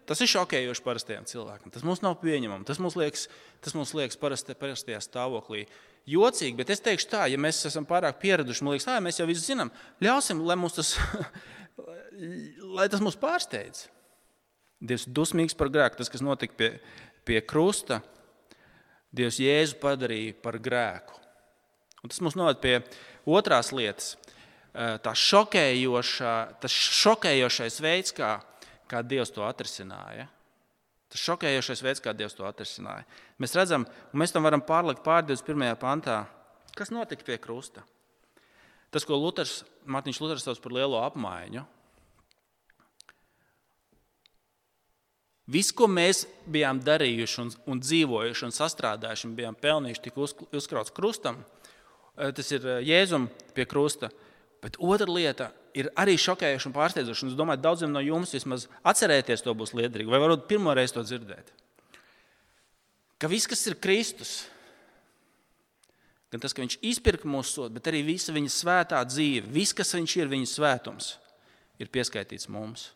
tas 0.10 0.22
ir 0.24 0.32
šokējoši 0.32 0.84
parastajam 0.86 1.28
cilvēkam. 1.30 1.74
Tas 1.74 1.86
mums 1.86 2.02
nav 2.02 2.18
pieņemami. 2.24 2.66
Tas 2.66 2.82
mums 2.82 2.98
liekas, 2.98 3.28
tas 3.64 3.76
mums 3.78 3.94
liekas 3.98 4.18
parasti, 4.20 4.56
parastajā 4.58 5.02
stāvoklī 5.04 5.68
jocīgi, 6.10 6.56
bet 6.58 6.72
es 6.74 6.82
teikšu 6.84 7.12
tā, 7.12 7.26
ja 7.30 7.38
mēs 7.42 7.62
esam 7.68 7.86
pārāk 7.88 8.18
pieraduši, 8.24 8.64
man 8.64 8.76
liekas, 8.76 8.88
tā, 8.88 8.98
mēs 9.04 9.20
jau 9.20 9.28
visu 9.30 9.44
zinām, 9.44 9.72
ļausim, 10.04 10.42
lai, 10.48 10.58
tas, 10.74 10.96
lai 12.80 12.88
tas 12.90 13.04
mūs 13.04 13.20
pārsteidz. 13.20 13.86
Dievs 14.78 15.08
ir 15.08 15.16
dusmīgs 15.18 15.58
par 15.58 15.72
grēku. 15.74 15.98
Tas, 16.00 16.12
kas 16.12 16.24
notika 16.26 16.58
pie, 16.58 16.70
pie 17.26 17.42
krusta, 17.42 18.02
Dievs 19.16 19.40
Jēzu 19.42 19.80
padarīja 19.82 20.36
par 20.44 20.60
grēku. 20.62 21.16
Un 22.04 22.12
tas 22.12 22.22
mums 22.22 22.38
noved 22.38 22.60
pie 22.62 22.80
otrās 23.26 23.72
lietas. 23.74 24.16
Tā 24.78 25.14
šokējošā, 25.18 26.34
tas 26.62 26.74
šokējošais 27.02 27.80
veids, 27.82 28.14
kā, 28.14 28.36
kā 28.90 29.02
Dievs 29.02 29.34
to 29.34 29.46
atrisināja. 29.48 30.28
Tas 31.10 31.24
šokējošais 31.24 31.82
veids, 31.82 32.04
kā 32.04 32.14
Dievs 32.14 32.36
to 32.38 32.46
atrisināja. 32.46 33.08
Mēs 33.42 33.56
redzam, 33.58 33.88
un 34.12 34.22
mēs 34.22 34.36
tam 34.36 34.46
varam 34.46 34.62
pārlikt 34.62 35.02
pār 35.06 35.26
21. 35.26 35.74
pantā, 35.82 36.26
kas 36.78 36.94
notika 36.94 37.26
pie 37.26 37.40
krusta. 37.42 37.82
Tas, 38.94 39.08
ko 39.08 39.18
Luters, 39.18 39.64
Mārtiņš 39.90 40.20
Luters 40.22 40.46
sauc 40.46 40.62
par 40.64 40.76
lielo 40.76 41.00
apmaiņu, 41.02 41.64
Viss, 45.48 45.72
ko 45.72 45.88
mēs 45.88 46.26
bijām 46.52 46.82
darījuši 46.84 47.38
un, 47.40 47.52
un 47.72 47.80
dzīvojuši 47.80 48.44
un 48.50 48.56
sastrādājuši, 48.56 49.30
un 49.30 49.36
bijām 49.38 49.56
pelnījuši, 49.56 50.02
tika 50.04 50.20
uz, 50.26 50.34
uzkrauts 50.52 50.92
krustam. 50.96 51.40
Eh, 52.18 52.34
tas 52.36 52.52
ir 52.52 52.66
eh, 52.68 52.82
Jēzum 52.90 53.30
pie 53.56 53.64
krusta. 53.70 54.10
Bet 54.60 54.76
otra 54.84 55.08
lieta 55.08 55.52
ir 55.78 55.88
arī 55.96 56.18
šokējoša 56.20 56.68
un 56.68 56.76
pārsteidzoša. 56.76 57.30
Es 57.32 57.38
domāju, 57.40 57.62
daudziem 57.64 57.94
no 57.94 58.02
jums 58.04 58.34
vismaz 58.36 58.66
atcerēties 58.88 59.46
to 59.46 59.54
būs 59.56 59.72
liederīgi, 59.78 60.12
vai 60.12 60.20
varbūt 60.24 60.50
pirmo 60.50 60.74
reizi 60.76 60.98
to 60.98 61.06
dzirdēt. 61.06 61.54
Ka 63.22 63.30
viss, 63.32 63.48
kas 63.50 63.64
ir 63.70 63.78
Kristus, 63.82 64.34
gan 66.34 66.44
tas, 66.44 66.54
ka 66.54 66.66
Viņš 66.66 66.80
izpirka 66.86 67.30
mūsu 67.30 67.62
sodu, 67.62 67.78
bet 67.78 67.88
arī 67.88 68.04
visa 68.06 68.36
viņa 68.36 68.52
svētā 68.52 69.00
dzīve, 69.08 69.48
viss, 69.54 69.78
kas 69.78 69.96
Viņš 69.96 70.18
ir, 70.20 70.30
viņa 70.34 70.52
svētums, 70.52 71.14
ir 71.80 71.94
pieskaitīts 71.94 72.50
mums. 72.52 72.90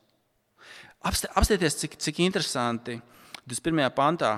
Apstieties, 1.01 1.79
cik, 1.81 1.97
cik 1.97 2.19
interesanti 2.21 2.99
21. 3.49 3.89
pantā 3.97 4.35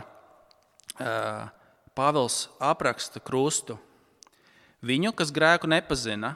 Pāvils 1.94 2.48
apraksta 2.64 3.20
krustu. 3.20 3.76
Viņu, 4.84 5.12
kas 5.16 5.32
grēku 5.34 5.68
nepazina, 5.70 6.34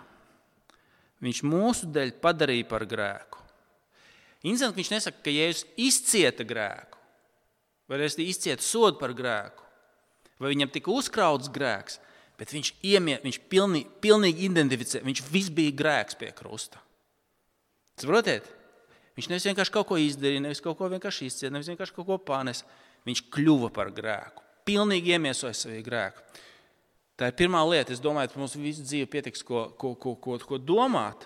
viņš 1.23 1.41
mūsu 1.47 1.87
dēļ 1.91 2.13
padarīja 2.23 2.67
par 2.69 2.85
grēku. 2.87 3.41
Interesanti, 4.43 4.79
viņš 4.79 4.91
nesaka, 4.93 5.23
ka 5.25 5.33
Jēzus 5.33 5.65
izcieta 5.81 6.45
grēku, 6.47 6.99
vai 7.89 7.97
arī 7.97 8.27
izcieta 8.27 8.63
sodu 8.63 8.99
par 9.01 9.15
grēku, 9.17 9.65
vai 10.39 10.53
viņam 10.53 10.71
tika 10.75 10.93
uzkrauts 10.93 11.51
grēks, 11.51 11.97
bet 12.37 12.53
viņš, 12.53 12.75
iemie, 12.85 13.17
viņš 13.23 13.39
pilnīgi, 13.49 13.89
pilnīgi 14.03 14.45
identificē, 14.47 15.01
viņš 15.03 15.23
viss 15.31 15.51
bija 15.51 15.75
grēks 15.81 16.19
pie 16.19 16.29
krusta. 16.37 16.79
Saprotiet? 17.97 18.56
Viņš 19.17 19.31
nevis 19.31 19.47
vienkārši 19.49 19.73
kaut 19.73 19.87
ko 19.89 19.97
izdarīja, 19.97 20.43
nevis 20.45 20.61
kaut 20.61 20.77
ko 20.77 20.89
vienkārši 20.91 21.25
izcieta, 21.31 21.53
nevis 21.55 21.71
vienkārši 21.71 21.95
kaut 21.95 22.05
ko 22.05 22.19
pārnes. 22.21 22.61
Viņš 23.07 23.23
kļuva 23.33 23.71
par 23.73 23.89
grēku. 23.95 24.43
Pilnīgi 24.67 25.15
iemiesoja 25.15 25.55
savu 25.57 25.79
grēku. 25.85 26.21
Tā 27.17 27.31
ir 27.31 27.37
pirmā 27.39 27.63
lieta. 27.65 27.95
Es 27.95 28.03
domāju, 28.03 28.29
ka 28.29 28.41
mums 28.41 28.53
visu 28.59 28.85
dzīvi 28.85 29.09
pietiks, 29.09 29.41
ko, 29.45 29.67
ko, 29.79 29.95
ko, 29.97 30.13
ko, 30.21 30.37
ko 30.37 30.59
domāt. 30.61 31.25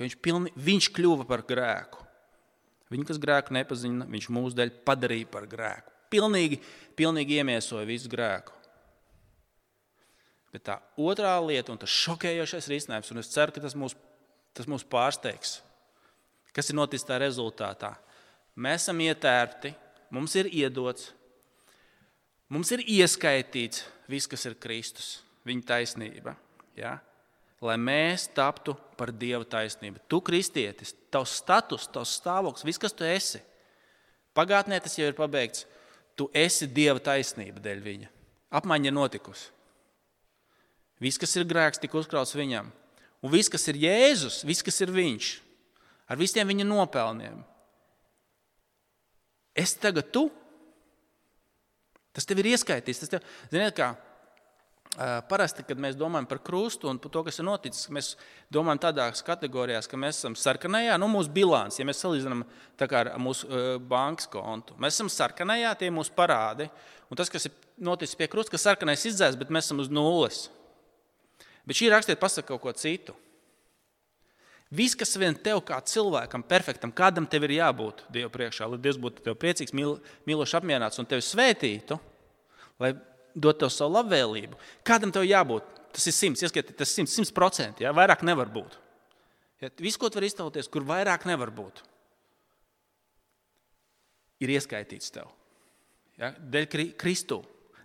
Viņš, 0.00 0.16
pilni, 0.24 0.50
viņš 0.56 0.90
kļuva 0.96 1.26
par 1.28 1.44
grēku. 1.46 2.02
Viņu, 2.90 3.06
kas 3.06 3.20
grēku 3.22 3.54
nepazina, 3.54 4.08
viņš 4.10 4.30
mūsu 4.34 4.56
dēļ 4.58 4.72
padarīja 4.88 5.28
par 5.30 5.46
grēku. 5.50 5.92
Pilnīgi, 6.10 6.58
pilnīgi 6.98 7.36
iemiesoja 7.38 7.86
visu 7.86 8.10
grēku. 8.10 8.56
Bet 10.50 10.64
tā 10.66 10.80
otrā 10.98 11.36
lieta, 11.44 11.70
un 11.70 11.78
tas 11.78 11.92
šokējošais 11.94 12.66
risinājums, 12.72 13.12
un 13.14 13.22
es 13.22 13.30
ceru, 13.30 13.54
ka 13.54 13.62
tas 13.62 13.76
mūs, 13.78 13.94
tas 14.56 14.66
mūs 14.66 14.82
pārsteigs, 14.90 15.60
Kas 16.56 16.70
ir 16.70 16.78
noticis 16.78 17.06
tā 17.06 17.18
rezultātā? 17.22 17.94
Mēs 18.60 18.84
esam 18.84 19.00
ietērpti, 19.04 19.72
mums 20.12 20.34
ir 20.36 20.50
iedots, 20.50 21.12
mums 22.50 22.72
ir 22.74 22.82
ieskaitīts 22.82 23.84
viss, 24.10 24.28
kas 24.30 24.48
ir 24.48 24.58
Kristus, 24.60 25.20
viņa 25.46 25.66
taisnība. 25.70 26.34
Ja? 26.78 26.98
Lai 27.60 27.76
mēs 27.76 28.26
taptu 28.34 28.74
par 28.96 29.12
Dieva 29.12 29.44
taisnību. 29.44 30.00
Tu, 30.08 30.20
kristietis, 30.24 30.94
tavs 31.12 31.36
status, 31.42 31.86
tavs 31.92 32.16
stāvoklis, 32.18 32.64
viss, 32.66 32.80
kas 32.80 32.96
tu 32.96 33.04
esi. 33.04 33.42
Pagātnē 34.36 34.78
tas 34.80 34.96
jau 34.96 35.08
ir 35.10 35.16
pabeigts. 35.18 35.66
Tu 36.16 36.26
esi 36.36 36.68
Dieva 36.68 37.00
taisnība 37.02 37.62
dēļ 37.62 37.82
viņa. 37.84 38.08
Apmaiņa 38.60 38.90
ir 38.90 38.96
notikusi. 38.96 39.50
Viss, 41.00 41.20
kas 41.20 41.32
ir 41.38 41.46
grēks, 41.48 41.80
tika 41.80 41.96
uzkrauts 42.00 42.36
viņam. 42.36 42.68
Un 43.24 43.32
viss, 43.32 43.52
kas 43.52 43.64
ir 43.70 43.78
Jēzus, 43.80 44.42
viss, 44.48 44.64
kas 44.64 44.80
ir 44.84 44.92
viņš, 44.92 45.30
ar 46.10 46.20
visiem 46.20 46.50
viņa 46.50 46.66
nopelniem. 46.66 47.40
Es 49.54 49.74
tagad 49.78 50.10
tu. 50.14 50.26
Tas 52.14 52.26
tev 52.26 52.42
ir 52.42 52.52
ieskaitīts. 52.52 53.04
Tas 53.04 53.12
tev, 53.12 53.26
ziniet, 53.52 53.76
kā, 53.78 53.92
Parasti, 55.30 55.62
kad 55.62 55.78
mēs 55.78 55.94
domājam 55.94 56.26
par 56.26 56.40
krustu 56.42 56.88
un 56.90 56.98
par 56.98 57.12
to, 57.14 57.20
kas 57.28 57.36
ir 57.38 57.46
noticis, 57.46 57.86
mēs 57.94 58.08
domājam 58.50 58.80
tādās 58.88 59.22
kategorijās, 59.22 59.86
ka 59.86 59.98
mēs 60.00 60.18
esam 60.18 60.34
sarkanajā, 60.34 60.96
nu, 60.98 61.06
mūsu 61.12 61.30
bilants, 61.30 61.78
ja 61.78 61.86
mēs 61.86 62.00
salīdzinām 62.02 62.42
ar 62.98 63.12
mūsu 63.22 63.46
bankas 63.86 64.26
kontu. 64.32 64.74
Mēs 64.82 64.98
esam 64.98 65.08
sarkanajā, 65.14 65.76
tie 65.78 65.88
ir 65.88 65.94
mūsu 65.94 66.10
parādi. 66.16 66.66
Un 67.06 67.20
tas, 67.20 67.30
kas 67.30 67.46
ir 67.46 67.54
noticis 67.78 68.18
pie 68.18 68.26
krusta, 68.32 68.50
ka 68.56 68.58
sarkanais 68.58 69.06
izdzēs, 69.06 69.38
bet 69.38 69.54
mēs 69.54 69.70
esam 69.70 69.78
uz 69.78 69.92
nulles. 69.94 70.48
Bet 71.62 71.78
šī 71.78 71.92
rakstiet 71.94 72.18
pasaka 72.18 72.50
kaut 72.50 72.64
ko 72.66 72.74
citu. 72.74 73.14
Viss, 74.70 74.94
kas 74.94 75.16
vien 75.18 75.34
tev 75.34 75.64
kā 75.66 75.80
cilvēkam, 75.82 76.44
perfektam, 76.46 76.92
kādam 76.94 77.24
tev 77.26 77.48
ir 77.48 77.56
jābūt 77.56 78.04
Dieva 78.14 78.30
priekšā, 78.30 78.68
lai 78.70 78.78
Dievs 78.78 79.00
būtu 79.02 79.24
tev 79.24 79.34
priecīgs, 79.42 79.74
mīl, 79.74 79.96
mīlošs, 80.30 80.54
apmierināts 80.60 81.02
un 81.02 81.08
tevi 81.10 81.24
svētītu, 81.26 81.98
lai 82.78 82.92
dotu 83.34 83.64
tev 83.64 83.72
savu 83.74 83.96
labvēlību. 83.96 84.60
Kādam 84.86 85.10
tev 85.14 85.26
jābūt? 85.26 85.66
Tas 85.90 86.06
ir 86.06 86.14
simts, 86.14 86.44
ieskatiet, 86.46 86.76
tas 86.78 86.92
ir 86.94 87.08
simts 87.10 87.34
procenti. 87.34 87.82
Ja? 87.82 87.90
Vairāk 87.96 88.22
nevar 88.26 88.52
būt. 88.54 88.76
Ja? 89.58 89.72
Viss, 89.82 89.98
ko 89.98 90.06
tu 90.06 90.20
vari 90.20 90.30
iztēloties, 90.30 90.70
kur 90.70 90.86
vairāk 90.86 91.26
nevar 91.26 91.50
būt, 91.50 91.82
ir 94.46 94.54
ieskaitīts 94.54 95.10
tev. 95.18 95.34
Ja? 96.20 96.30
Dēļ 96.30 96.94
Kristu. 97.00 97.40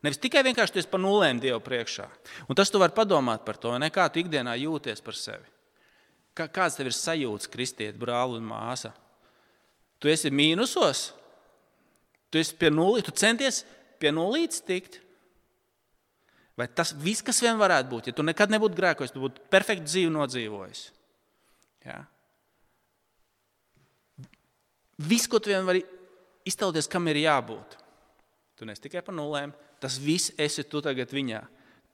Nevis 0.06 0.22
tikai 0.22 0.46
vienkārši 0.46 0.76
tu 0.76 0.84
esi 0.84 0.94
pa 0.94 1.02
nulēm 1.02 1.42
Dieva 1.42 1.58
priekšā. 1.66 2.06
Un 2.46 2.62
tas 2.62 2.70
tu 2.70 2.78
vari 2.78 2.94
padomāt 2.94 3.42
par 3.42 3.58
to, 3.58 3.74
ne 3.82 3.90
kā 3.90 4.06
tu 4.14 4.22
ikdienā 4.22 4.54
jūties 4.62 5.02
par 5.02 5.18
sevi. 5.18 5.55
Kā, 6.36 6.50
kāds 6.52 6.76
tev 6.76 6.90
ir 6.90 6.96
sajūta, 6.96 7.50
kristiet, 7.52 7.96
brāl 8.00 8.36
un 8.36 8.44
māsa? 8.48 8.92
Tu 10.04 10.12
esi 10.12 10.32
mīnusos, 10.34 11.08
tu 12.30 12.42
esi 12.42 12.58
pie 12.60 12.70
nulles, 12.74 13.06
tu 13.08 13.14
centies 13.16 13.64
pie 14.02 14.12
nulles 14.12 14.60
tikt. 14.68 15.00
Vai 16.60 16.68
tas 16.72 16.94
viss, 16.96 17.24
kas 17.24 17.40
vien 17.44 17.58
varētu 17.60 17.92
būt, 17.92 18.10
ja 18.10 18.16
tu 18.16 18.24
nekad 18.24 18.52
nebūtu 18.52 18.78
grēkojis, 18.78 19.12
tu 19.16 19.24
būtu 19.24 19.48
perfekti 19.52 19.88
dzīvi 19.88 20.12
nodzīvojis? 20.16 20.84
Ja? 21.88 21.98
Viss, 25.04 25.28
ko 25.28 25.42
tu 25.44 25.52
vien 25.52 25.68
vari 25.68 25.84
iztēloties, 26.48 26.88
kam 26.92 27.08
ir 27.12 27.20
jābūt. 27.26 27.76
Tu 28.56 28.68
nes 28.68 28.80
tikai 28.80 29.04
par 29.04 29.16
nulēm, 29.18 29.52
tas 29.84 29.98
viss 30.00 30.32
esi 30.40 30.64
tu 30.64 30.80
tagad 30.84 31.12
viņā. 31.12 31.42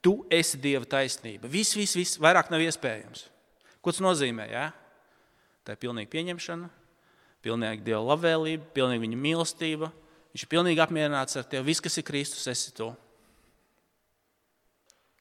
Tu 0.02 0.14
esi 0.30 0.58
Dieva 0.62 0.86
taisnība. 0.86 1.50
Viss, 1.50 1.74
viss, 1.78 1.98
viss, 1.98 2.20
vairāk 2.22 2.50
nav 2.50 2.62
iespējams. 2.62 3.31
Ko 3.82 3.90
tas 3.90 4.02
nozīmē? 4.04 4.46
Ja? 4.50 4.68
Tā 5.66 5.74
ir 5.74 5.82
pilnīga 5.82 6.10
pieņemšana, 6.12 6.68
pilnīga 7.42 7.86
Dieva 7.86 8.02
labvēlība, 8.12 8.70
pilnīga 8.74 9.02
viņa 9.04 9.18
mīlestība. 9.18 9.90
Viņš 10.32 10.44
ir 10.46 10.50
pilnīgi 10.50 10.80
apmierināts 10.82 11.36
ar 11.36 11.46
tevi. 11.46 11.66
Viss, 11.68 11.82
kas 11.84 11.98
ir 12.00 12.06
Kristus, 12.08 12.46
esi 12.48 12.72
tu. 12.74 12.88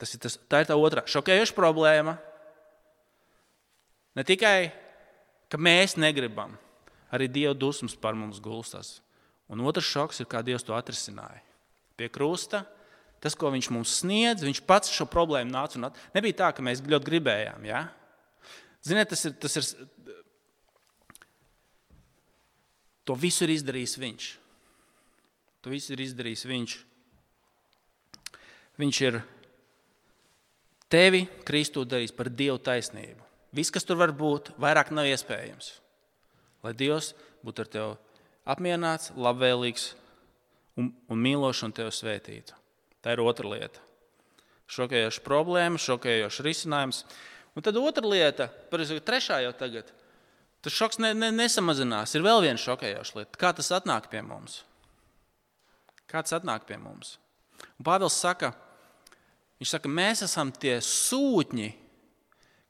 Tas 0.01 0.13
ir 0.15 0.21
tas, 0.23 0.37
tā 0.49 0.63
ir 0.63 0.69
tā 0.69 0.77
otrā 0.77 1.03
šokējoša 1.09 1.57
problēma. 1.57 2.15
Ne 4.17 4.25
tikai, 4.27 4.71
ka 5.51 5.59
mēs 5.61 5.97
negribam, 5.99 6.55
arī 7.13 7.27
Dieva 7.29 7.53
dusmas 7.57 7.93
par 7.97 8.17
mums 8.17 8.39
gulstās. 8.43 8.99
Un 9.51 9.61
otrs 9.67 9.89
šoks 9.89 10.23
ir, 10.23 10.29
kā 10.31 10.41
Dievs 10.45 10.63
to 10.65 10.73
atrisināja. 10.77 11.43
Pie 11.99 12.07
krusta 12.09 12.63
tas, 13.21 13.35
ko 13.37 13.51
viņš 13.53 13.67
mums 13.69 13.99
sniedz, 14.01 14.41
viņš 14.41 14.63
pats 14.65 14.89
šo 14.89 15.05
problēmu 15.05 15.53
nāca 15.53 15.77
un 15.77 15.91
at... 15.91 15.97
nebija 16.15 16.39
tā, 16.39 16.47
ka 16.57 16.63
mēs 16.65 16.81
ļoti 16.81 17.09
gribējām. 17.11 17.67
Ja? 17.69 17.83
Ziniet, 18.85 19.11
tas 19.11 19.25
ir, 19.27 19.35
tas 19.37 19.57
ir. 19.59 19.67
To 23.05 23.17
visu 23.17 23.45
ir 23.45 23.55
izdarījis 23.55 23.97
viņš. 24.01 24.29
To 25.61 25.73
visu 25.73 25.93
ir 25.93 26.05
izdarījis 26.05 26.47
viņš. 26.49 26.77
Viņš 28.81 29.01
ir 29.05 29.19
tevi, 30.89 31.25
Kristu, 31.45 31.83
darījis 31.85 32.15
par 32.17 32.31
Dievu 32.33 32.57
taisnību. 32.63 33.27
Viss, 33.53 33.73
kas 33.73 33.85
tur 33.85 33.99
var 33.99 34.13
būt, 34.15 34.53
vairāk 34.61 34.93
nav 34.95 35.09
iespējams. 35.09 35.73
Lai 36.63 36.73
Dievs 36.77 37.11
būtu 37.45 37.65
ar 37.65 37.69
tevi 37.73 37.91
apmierināts, 38.51 39.11
labvēlīgs 39.17 39.91
un, 40.79 40.91
un 41.11 41.21
mīlošs 41.21 41.65
un 41.67 41.75
tevi 41.75 41.93
svētītu. 41.93 42.57
Tā 43.01 43.15
ir 43.15 43.23
otra 43.23 43.49
lieta. 43.51 43.81
Šokējoša 44.71 45.23
problēma, 45.25 45.81
šokējošs 45.81 46.41
risinājums. 46.45 47.03
Un 47.55 47.65
tad 47.65 47.77
otra 47.79 48.07
lieta, 48.07 48.47
protams, 48.71 49.03
trešā 49.03 49.41
jau 49.43 49.51
tagad. 49.59 49.89
Tas 50.61 50.75
šoks 50.77 50.99
ne, 51.01 51.11
ne, 51.17 51.31
nesamazinās. 51.33 52.13
Ir 52.15 52.23
vēl 52.23 52.43
viena 52.45 52.61
šokējoša 52.61 53.17
lieta. 53.17 53.39
Kā 53.41 53.51
tas 53.57 53.71
atnāk 53.75 54.07
pie 54.11 54.21
mums? 54.23 54.61
Kā 56.11 56.21
tas 56.23 56.37
atnāk 56.37 56.67
pie 56.69 56.77
mums? 56.79 57.15
Un 57.79 57.87
Pāvils 57.87 58.17
saka, 58.17 58.53
viņš 59.61 59.73
saka, 59.75 59.91
mēs 59.91 60.23
esam 60.27 60.51
tie 60.53 60.77
sūtņi, 60.85 61.69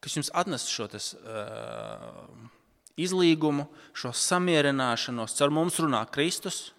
kas 0.01 0.17
jums 0.17 0.31
atnes 0.39 0.65
šo 0.71 0.87
tas, 0.91 1.11
uh, 1.19 2.49
izlīgumu, 3.01 3.67
šo 3.97 4.13
samierināšanos. 4.15 5.35
Caur 5.37 5.53
mums 5.53 5.79
runā 5.83 6.01
Kristus. 6.13 6.71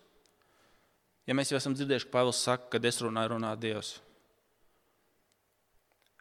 Ja 1.29 1.37
mēs 1.39 1.53
jau 1.53 1.61
esam 1.61 1.77
dzirdējuši, 1.77 2.09
ka 2.09 2.17
Pāvils 2.19 2.41
saka, 2.43 2.73
kad 2.73 2.89
es 2.89 2.99
runāju, 3.05 3.37
runā 3.37 3.53
Dievs. 3.61 3.99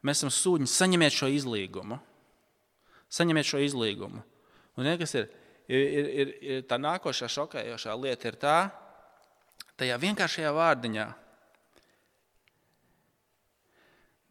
Mēs 0.02 0.22
esam 0.22 0.34
sūņi, 0.34 0.70
saņemiet 0.70 1.14
šo 1.14 1.30
izlīgumu. 1.30 2.00
Saņemiet 3.12 3.48
šo 3.48 3.62
izlīgumu. 3.62 4.24
Un, 4.80 4.88
ja, 4.88 4.96
ir, 4.98 5.28
ir, 5.70 6.12
ir, 6.24 6.36
ir 6.42 6.64
tā 6.70 6.80
nākošā 6.82 7.30
šokējošā 7.30 7.96
lieta, 8.00 8.32
ir 8.32 8.40
tā, 8.42 8.58
tajā 9.78 9.98
vienkāršajā 10.02 10.54
vārdiņā, 10.56 11.08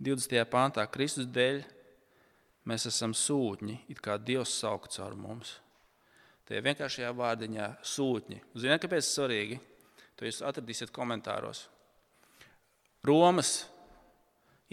20. 0.01 0.33
pāntā, 0.49 0.87
Kristus 0.89 1.27
dēļ, 1.29 1.59
mēs 2.71 2.87
esam 2.89 3.13
sūtņi, 3.13 3.83
it 3.93 3.99
kā 4.01 4.17
Dievs 4.17 4.55
sauc 4.63 4.87
caur 4.95 5.13
mums. 5.13 5.59
Tajā 6.49 6.63
vienkāršajā 6.65 7.11
vārdiņā 7.19 7.67
sūtņi. 7.85 8.41
Ziniet, 8.57 8.81
kāpēc 8.81 9.05
tas 9.05 9.11
ir 9.11 9.19
svarīgi? 9.19 9.59
To 10.17 10.25
jūs 10.25 10.41
atradīsiet 10.49 10.91
komentāros. 10.97 11.67
Romas 13.05 13.69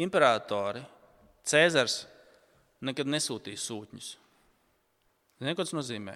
imperatori, 0.02 0.84
Cēzars 1.48 2.02
nekad 2.84 3.08
nesūtīja 3.10 3.60
sūtņus. 3.62 4.08
Ziniet, 5.38 5.56
ko 5.56 5.64
tas 5.64 5.76
nozīmē? 5.78 6.16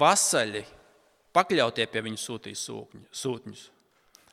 Vasaļi, 0.00 0.62
pakļautie 1.34 1.86
pie 1.90 2.02
viņa 2.06 2.20
sūtīja 2.20 2.80
sūtņus. 3.22 3.62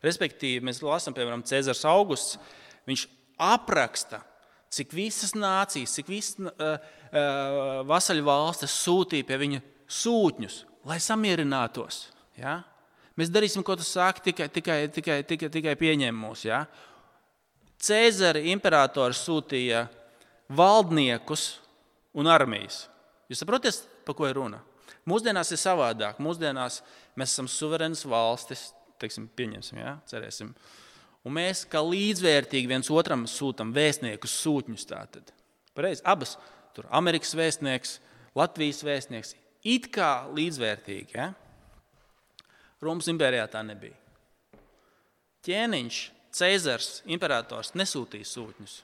Respektīvi, 0.05 0.65
mēs 0.65 0.83
lasām, 0.85 1.15
piemēram, 1.17 1.45
Cēzars 1.47 1.85
Augusts. 1.89 2.37
Viņš 2.87 3.07
apraksta, 3.41 4.21
cik 4.73 4.93
visas 4.95 5.33
nācijas, 5.37 5.95
cik 5.97 6.11
visas 6.11 6.37
uh, 6.41 6.77
uh, 6.77 7.81
vasaļu 7.87 8.25
valstis 8.27 8.75
sūtīja 8.83 9.27
pie 9.27 9.39
viņa 9.41 9.63
sūtņus, 9.97 10.59
lai 10.87 10.99
samierinātos. 11.03 12.07
Ja? 12.37 12.59
Mēs 13.17 13.31
darīsim, 13.33 13.65
ko 13.65 13.77
tu 13.79 13.85
saki, 13.85 14.27
tikai, 14.29 14.49
tikai, 14.53 14.79
tikai, 14.93 15.21
tikai, 15.25 15.49
tikai 15.53 15.75
pieņem 15.79 16.21
mūs. 16.21 16.45
Ja? 16.47 16.65
Cēzara 17.77 18.41
imperators 18.49 19.21
sūtīja 19.27 19.85
valdniekus 20.49 21.59
un 22.17 22.29
armijas. 22.31 22.85
Jūs 23.29 23.43
saprotat, 23.43 23.83
par 24.07 24.15
ko 24.17 24.27
ir 24.29 24.37
runa? 24.39 24.63
Mūsdienās 25.07 25.53
ir 25.53 25.61
savādāk. 25.61 26.19
Mūsdienās 26.23 26.81
mēs 27.19 27.31
esam 27.35 27.47
suverēnas 27.51 28.03
valstis, 28.09 28.71
teiksim, 28.99 29.29
pieņemsim, 29.37 29.79
ja? 29.79 29.97
cerēsim. 30.09 30.51
Un 31.27 31.35
mēs 31.35 31.65
kā 31.69 31.81
līdzvērtīgi 31.83 32.69
viens 32.71 32.89
otram 32.91 33.25
sūtām 33.29 33.73
vēstniekus, 33.75 34.35
sūtņus. 34.43 34.87
Tātad. 34.89 35.31
Pareiz, 35.77 36.01
abas, 36.07 36.35
tur 36.75 36.87
Amerikas 36.89 37.35
vēstnieks, 37.37 37.97
Latvijas 38.37 38.83
vēstnieks, 38.85 39.35
it 39.67 39.89
kā 39.93 40.27
līdzvērtīgi. 40.33 41.15
Ja? 41.15 41.31
Romas 42.83 43.09
impērijā 43.11 43.47
tā 43.51 43.63
nebija. 43.65 43.95
Ķēniņš 45.47 46.01
Cēzars, 46.35 47.01
imperators, 47.09 47.73
nesūtīja 47.77 48.27
sūtņus. 48.27 48.75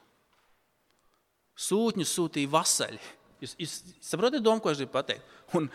Sūtņus 1.64 2.14
sūtīja 2.18 2.52
vasaļi. 2.54 3.02
Jūs, 3.44 3.56
jūs 3.60 3.74
saprotat, 4.02 4.44
domu, 4.44 4.64
ko 4.64 4.72
es 4.72 4.80
gribu 4.80 4.96
pateikt? 4.96 5.34
Un 5.58 5.68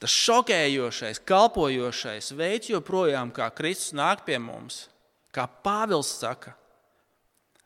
tas 0.00 0.14
šokējošais, 0.14 1.20
kalpojošais 1.28 2.32
veids, 2.38 2.70
joprojām 2.72 3.30
kā 3.36 3.50
Kristus 3.54 3.92
nāk 3.96 4.24
pie 4.26 4.38
mums, 4.40 4.86
kā 5.34 5.44
Pāvils 5.46 6.10
saka, 6.22 6.56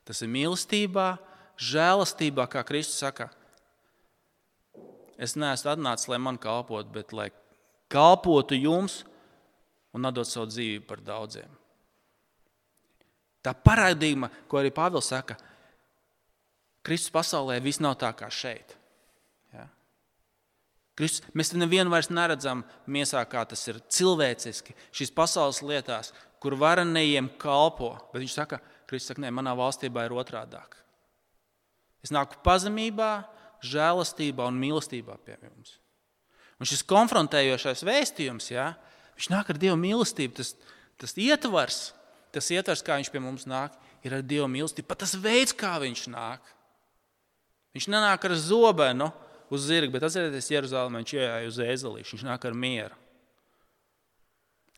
tas 0.04 0.20
ir 0.24 0.32
mīlestībā, 0.34 1.14
žēlastībā, 1.56 2.48
kā 2.50 2.64
Kristus 2.66 3.00
saka. 3.06 3.30
Es 5.14 5.36
neesmu 5.38 5.70
atnācis, 5.76 6.10
lai 6.10 6.18
man 6.18 6.40
kalpotu, 6.42 6.90
bet 6.92 7.14
lai 7.14 7.30
kalpotu 7.92 8.58
jums 8.58 9.04
un 9.94 10.10
atdot 10.10 10.26
savu 10.26 10.50
dzīvību 10.50 10.88
par 10.90 11.02
daudziem. 11.06 11.50
Tā 13.44 13.52
paradigma, 13.52 14.30
ko 14.48 14.60
arī 14.60 14.70
Pāvils 14.72 15.10
saka, 15.12 15.36
Kristus 16.84 17.12
pasaulē 17.12 17.58
viss 17.64 17.80
nav 17.80 17.96
tā 18.00 18.10
kā 18.16 18.28
šeit. 18.32 18.74
Ja? 19.52 19.66
Kristus, 20.96 21.24
mēs 21.36 21.52
nevienu 21.56 21.92
vairs 21.92 22.10
neredzam 22.12 22.64
miesā, 22.88 23.22
kā 23.28 23.44
tas 23.48 23.64
ir 23.68 23.80
cilvēciski, 23.92 24.76
šīs 24.96 25.12
pasaules 25.16 25.62
lietās, 25.64 26.12
kur 26.40 26.56
varenajiem 26.60 27.30
kalpo. 27.40 27.94
Bet 28.12 28.24
viņš 28.24 28.36
saka, 28.36 28.60
Kristus 28.88 29.12
saka, 29.12 29.24
nē, 29.24 29.32
manā 29.32 29.56
valstībā 29.56 30.04
ir 30.04 30.16
otrādāk. 30.16 30.76
Es 32.04 32.12
nāku 32.12 32.36
pazemībā, 32.44 33.12
žēlastībā 33.64 34.44
un 34.48 34.60
mīlestībā 34.60 35.16
pie 35.24 35.38
jums. 35.40 35.78
Un 36.60 36.68
šis 36.68 36.84
konfrontējošais 36.86 37.82
vēstījums, 37.86 38.50
ja, 38.52 38.74
viņš 39.16 39.28
nāk 39.32 39.50
ar 39.50 39.60
Dieva 39.60 39.76
mīlestību, 39.80 40.36
tas, 40.36 40.52
tas 41.00 41.16
ietvars, 41.20 41.94
tas 42.34 42.50
ietvers, 42.52 42.82
kā 42.84 42.98
viņš 42.98 43.10
pie 43.12 43.22
mums 43.22 43.46
nāk, 43.48 43.76
ir 44.04 44.16
ar 44.16 44.24
Dieva 44.26 44.48
mīlestību. 44.50 44.88
Pat 44.90 45.02
tas 45.04 45.14
veids, 45.18 45.54
kā 45.56 45.76
viņš 45.82 46.06
nāk. 46.12 46.50
Viņš 47.74 47.88
nenāk 47.90 48.26
ar 48.28 48.34
zobenu 48.38 49.08
uz 49.54 49.66
zirga, 49.68 49.94
bet 49.96 50.06
atcerieties, 50.06 50.50
Jeruzalemē 50.52 51.02
viņš 51.02 51.14
ienāca 51.16 51.48
uz 51.50 51.62
ēzelīšu. 51.64 52.16
Viņš 52.16 52.26
nāk 52.28 52.46
ar 52.46 52.58
mieru. 52.58 53.00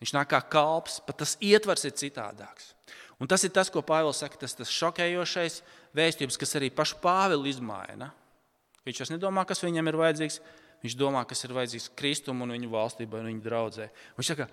Viņš 0.01 0.12
nāk 0.12 0.29
kā 0.33 0.40
kalps, 0.53 0.99
pat 1.05 1.23
tas 1.23 1.37
ietvers 1.40 1.87
ir 1.88 1.97
citādāks. 1.97 2.75
Un 3.16 3.29
tas 3.31 3.40
ir 3.49 3.53
tas, 3.55 3.71
ko 3.73 3.81
Pāvils 3.85 4.21
saka, 4.21 4.37
tas, 4.42 4.53
tas 4.57 4.73
šokējošais 4.77 5.62
vēstījums, 5.97 6.37
kas 6.37 6.53
arī 6.59 6.69
pašu 6.75 6.99
Pāvilu 7.01 7.49
izmaina. 7.49 8.11
Viņš 8.85 9.01
vairs 9.01 9.12
nedomā, 9.14 9.47
kas 9.49 9.64
viņam 9.64 9.88
ir 9.88 9.99
vajadzīgs. 10.03 10.38
Viņš 10.85 10.97
domā, 11.01 11.25
kas 11.27 11.40
ir 11.47 11.55
vajadzīgs 11.57 11.88
Kristum 11.97 12.45
un 12.45 12.53
viņa 12.53 12.69
valstībai 12.71 13.23
un 13.23 13.31
viņa 13.31 13.45
draudzē. 13.47 13.88
Viņš 14.19 14.31
saka, 14.31 14.47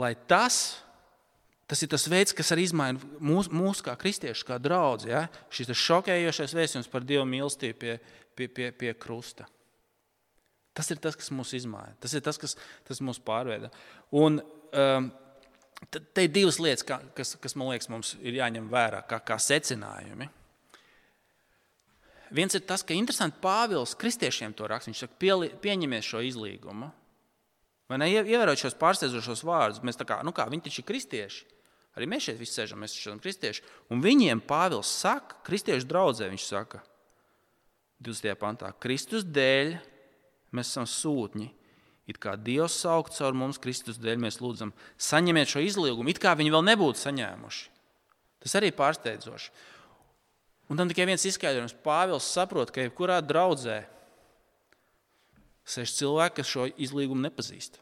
lai 0.00 0.14
tas, 0.28 0.80
tas 1.66 1.82
ir 1.82 1.90
tas 1.90 2.06
veids, 2.10 2.34
kas 2.36 2.52
arī 2.54 2.66
izmaina 2.66 3.02
mūsu 3.22 3.54
mūs 3.54 3.82
kā 3.84 3.96
kristiešus, 3.98 4.46
kā 4.46 4.58
draugus. 4.62 5.08
Ja? 5.10 5.26
Šis 5.50 5.74
šokējošais 5.82 6.54
vēstījums 6.56 6.90
par 6.92 7.06
Dieva 7.06 7.26
mīlestību 7.28 7.78
pie, 7.82 7.98
pie, 8.38 8.48
pie, 8.48 8.70
pie 8.72 8.94
krusta. 8.94 9.48
Tas 10.76 10.90
ir 10.92 11.00
tas, 11.00 11.16
kas 11.16 11.32
mūs 11.32 11.54
izmaina. 11.56 11.94
Tas 12.02 12.12
ir 12.14 12.24
tas, 12.24 12.38
kas 12.38 12.54
tas 12.86 13.00
mūs 13.00 13.18
pārveido. 13.24 13.70
Un 14.20 14.38
um, 14.42 15.06
te 15.90 16.26
ir 16.26 16.32
divas 16.32 16.60
lietas, 16.60 16.84
kas, 17.16 17.36
kas 17.40 17.56
man 17.56 17.72
liekas, 17.72 17.88
mums 17.92 18.12
ir 18.20 18.36
jāņem 18.36 18.68
vērā 18.72 19.00
kā, 19.08 19.22
kā 19.24 19.38
secinājumi. 19.40 20.28
Viens 22.36 22.56
ir 22.58 22.64
tas, 22.66 22.82
ka 22.82 22.94
interesanti 22.94 23.38
Pāvils 23.42 23.94
kristiešiem 23.98 24.54
to 24.56 24.68
raksta. 24.68 24.90
Viņš 24.90 25.02
saka, 25.04 25.18
pie, 25.22 25.34
pieņemiet 25.62 26.04
šo 26.04 26.20
izlīgumu. 26.26 26.90
Vai 27.86 27.98
ne? 28.02 28.08
Ievērot 28.10 28.58
šos 28.58 28.74
pārsteidzošos 28.80 29.44
vārdus, 29.46 29.84
mēs 29.86 29.98
tā 29.98 30.04
kā, 30.08 30.18
nu 30.26 30.34
kā, 30.34 30.48
viņi 30.50 30.66
taču 30.66 30.82
ir 30.82 30.88
kristieši. 30.88 31.55
Arī 31.96 32.08
mēs 32.10 32.28
šeit 32.28 32.38
visi 32.40 32.58
sēžam, 32.58 32.82
mēs 32.84 32.94
esam 32.98 33.20
kristieši. 33.22 33.64
Un 33.92 34.02
viņiem 34.04 34.42
Pāvils 34.44 34.90
saka, 35.00 35.38
kristiešu 35.46 35.88
draudzē, 35.88 36.28
viņš 36.32 36.48
saka, 36.48 36.82
20. 38.04 38.36
pantā, 38.36 38.70
Kristus 38.80 39.24
dēļ 39.24 39.78
Mēs 40.56 40.72
esam 40.72 40.86
sūtņi. 40.88 41.48
It 42.06 42.20
kā 42.22 42.36
Dievs 42.38 42.76
sauc 42.84 43.10
caur 43.16 43.34
mums, 43.34 43.58
Kristus 43.58 43.98
dēļ, 43.98 44.20
mēs 44.22 44.38
lūdzam, 44.38 44.70
saņemiet 45.02 45.50
šo 45.50 45.62
izlīgumu, 45.66 46.12
it 46.12 46.20
kā 46.22 46.36
viņi 46.38 46.52
vēl 46.54 46.62
nebūtu 46.68 47.02
saņēmuši. 47.02 47.64
Tas 48.44 48.54
arī 48.58 48.70
ir 48.70 48.76
pārsteidzoši. 48.78 49.50
Un 50.70 50.78
tam 50.78 50.90
tikai 50.90 51.06
viens 51.08 51.24
izskaidrojums. 51.26 51.74
Pāvils 51.82 52.28
saprot, 52.30 52.70
ka 52.74 52.84
jebkurā 52.84 53.18
draudzē 53.26 53.80
sēž 55.66 55.96
cilvēki, 55.98 56.36
kas 56.38 56.52
šo 56.52 56.68
izlīgumu 56.70 57.26
nepazīst. 57.26 57.80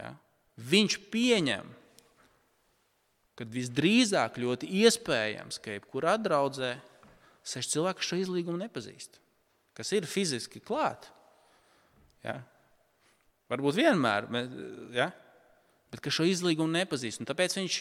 Ja? 0.00 0.14
Viņš 0.56 0.96
pieņem, 1.12 1.68
ka 3.40 3.48
visdrīzāk 3.48 4.36
ļoti 4.42 4.68
iespējams, 4.84 5.58
ka 5.64 5.78
jebkurā 5.78 6.14
draudzē 6.20 6.74
sēž 7.48 7.72
cilvēki, 7.72 8.04
šo 8.04 8.20
izlīgumu 8.20 8.60
nepazīst 8.60 9.20
kas 9.80 9.94
ir 9.96 10.04
fiziski 10.08 10.60
klāt. 10.60 11.08
Ja? 12.24 12.40
Varbūt 13.50 13.78
vienmēr, 13.80 14.26
ja? 14.94 15.08
bet 15.90 16.02
ka 16.04 16.12
šo 16.12 16.26
izlīgumu 16.28 16.70
nepazīst. 16.74 17.24
Tāpēc 17.26 17.56
viņš 17.58 17.78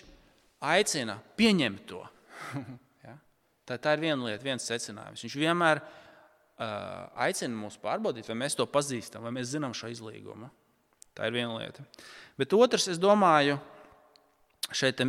aicina 0.66 1.20
pieņemt 1.40 1.84
to. 1.90 2.02
ja? 3.08 3.18
tā, 3.68 3.78
tā 3.78 3.98
ir 3.98 4.06
viena 4.06 4.30
lieta, 4.30 4.48
viens 4.48 4.66
secinājums. 4.70 5.26
Viņš 5.26 5.36
vienmēr 5.42 5.84
uh, 5.84 7.12
aicina 7.28 7.52
mūs 7.58 7.78
pārbaudīt, 7.84 8.30
vai 8.32 8.40
mēs 8.46 8.58
to 8.58 8.66
pazīstam, 8.70 9.28
vai 9.28 9.36
mēs 9.36 9.52
zinām 9.52 9.76
šo 9.78 9.92
izlīgumu. 9.92 10.50
Tā 11.18 11.28
ir 11.28 11.36
viena 11.36 11.60
lieta. 11.60 11.84
Bet 12.40 12.56
otrs, 12.56 12.88
es 12.94 13.02
domāju, 13.02 13.60
šeit 14.76 15.02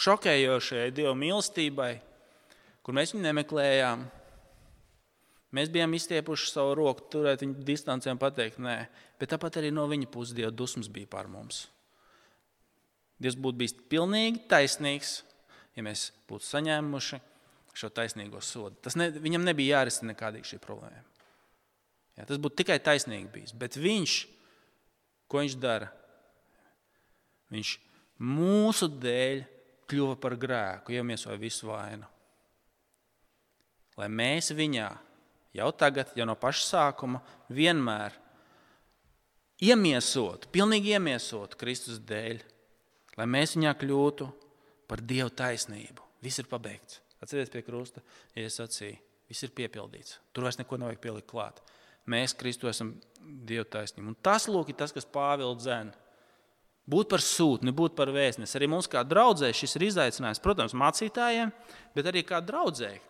šokējošajai 0.00 0.92
Dieva 0.96 1.14
mīlestībai, 1.18 1.92
kur 2.86 2.96
mēs 2.96 3.12
viņu 3.14 3.26
nemeklējām, 3.26 4.06
Mēs 5.56 5.70
bijām 5.72 5.94
izstiepuši 5.96 6.50
savu 6.50 6.74
roku, 6.76 7.06
turēt 7.12 7.40
viņu 7.44 7.62
distancē 7.64 8.10
un 8.12 8.20
pateikt, 8.20 8.58
nē, 8.60 8.76
bet 9.20 9.30
tāpat 9.32 9.60
arī 9.60 9.70
no 9.72 9.86
viņa 9.88 10.08
puses 10.12 10.34
Dieva 10.36 10.50
dusmas 10.52 10.90
bija 10.92 11.08
pār 11.08 11.30
mums. 11.32 11.62
Dievs 13.22 13.38
būtu 13.40 13.60
bijis 13.62 13.76
pilnīgi 13.88 14.42
taisnīgs, 14.50 15.20
ja 15.78 15.84
mēs 15.86 16.10
būtu 16.28 16.44
saņēmuši 16.50 17.20
šo 17.76 17.90
taisnīgo 17.94 18.42
sodu. 18.44 18.76
Tas 18.84 18.98
ne, 18.98 19.08
viņam 19.12 19.46
nebija 19.46 19.78
jārisina 19.78 20.12
nekāda 20.12 20.42
šī 20.44 20.58
problēma. 20.60 21.04
Jā, 22.16 22.26
tas 22.28 22.40
būtu 22.40 22.62
tikai 22.62 22.76
taisnīgi 22.82 23.28
bijis. 23.32 23.54
Bet 23.56 23.76
viņš, 23.80 24.18
ko 25.28 25.40
viņš 25.44 25.56
dara? 25.60 25.88
Viņš 27.52 27.72
mūsu 28.22 28.88
dēļ 28.90 29.42
kļuva 29.90 30.16
par 30.20 30.36
grēku, 30.40 30.94
iemiesoja 30.96 31.38
visu 31.40 31.68
vainu. 31.70 32.06
Lai 33.96 34.08
mēs 34.12 34.50
viņā 34.52 34.88
jau 35.56 35.68
tagad, 35.72 36.12
jau 36.16 36.26
no 36.28 36.36
paša 36.38 36.64
sākuma, 36.66 37.22
vienmēr 37.48 38.16
iemiesot, 39.64 40.50
pilnīgi 40.52 40.92
iemiesot 40.96 41.56
Kristus 41.60 42.00
dēļ, 42.04 42.42
lai 43.16 43.28
mēs 43.30 43.56
viņā 43.56 43.72
kļūtu 43.80 44.28
par 44.90 45.02
Dieva 45.02 45.30
taisnību. 45.32 46.04
Viss 46.22 46.42
ir 46.42 46.48
pabeigts. 46.50 47.00
Atcerieties 47.22 47.52
pie 47.54 47.62
krusta, 47.64 48.02
ja 48.36 48.44
es 48.44 48.58
sacīju, 48.60 48.98
viss 49.30 49.46
ir 49.46 49.54
piepildīts. 49.56 50.18
Tur 50.36 50.44
vairs 50.44 50.58
neko 50.60 50.76
nevajag 50.80 51.00
pielikt 51.00 51.30
klāt. 51.30 51.62
Mēs 52.06 52.36
Kristu 52.38 52.68
esam 52.70 52.92
Dieva 53.18 53.64
taisnība. 53.66 54.12
Un 54.12 54.18
tas 54.22 54.46
lūk, 54.50 54.70
ir 54.70 54.78
tas, 54.78 54.92
kas 54.94 55.08
Pāvils 55.08 55.62
dzēna. 55.62 55.96
Būt 56.86 57.10
par 57.10 57.22
sūtni, 57.24 57.74
būt 57.74 57.96
par 57.98 58.12
vēstnesi. 58.14 58.54
Arī 58.58 58.68
mums 58.70 58.86
kā 58.90 59.02
draudzē 59.02 59.50
šis 59.50 59.74
ir 59.78 59.88
izaicinājums, 59.88 60.42
protams, 60.42 60.76
mācītājiem, 60.78 61.50
bet 61.96 62.10
arī 62.12 62.22
kā 62.26 62.38
draudzēji 62.44 63.02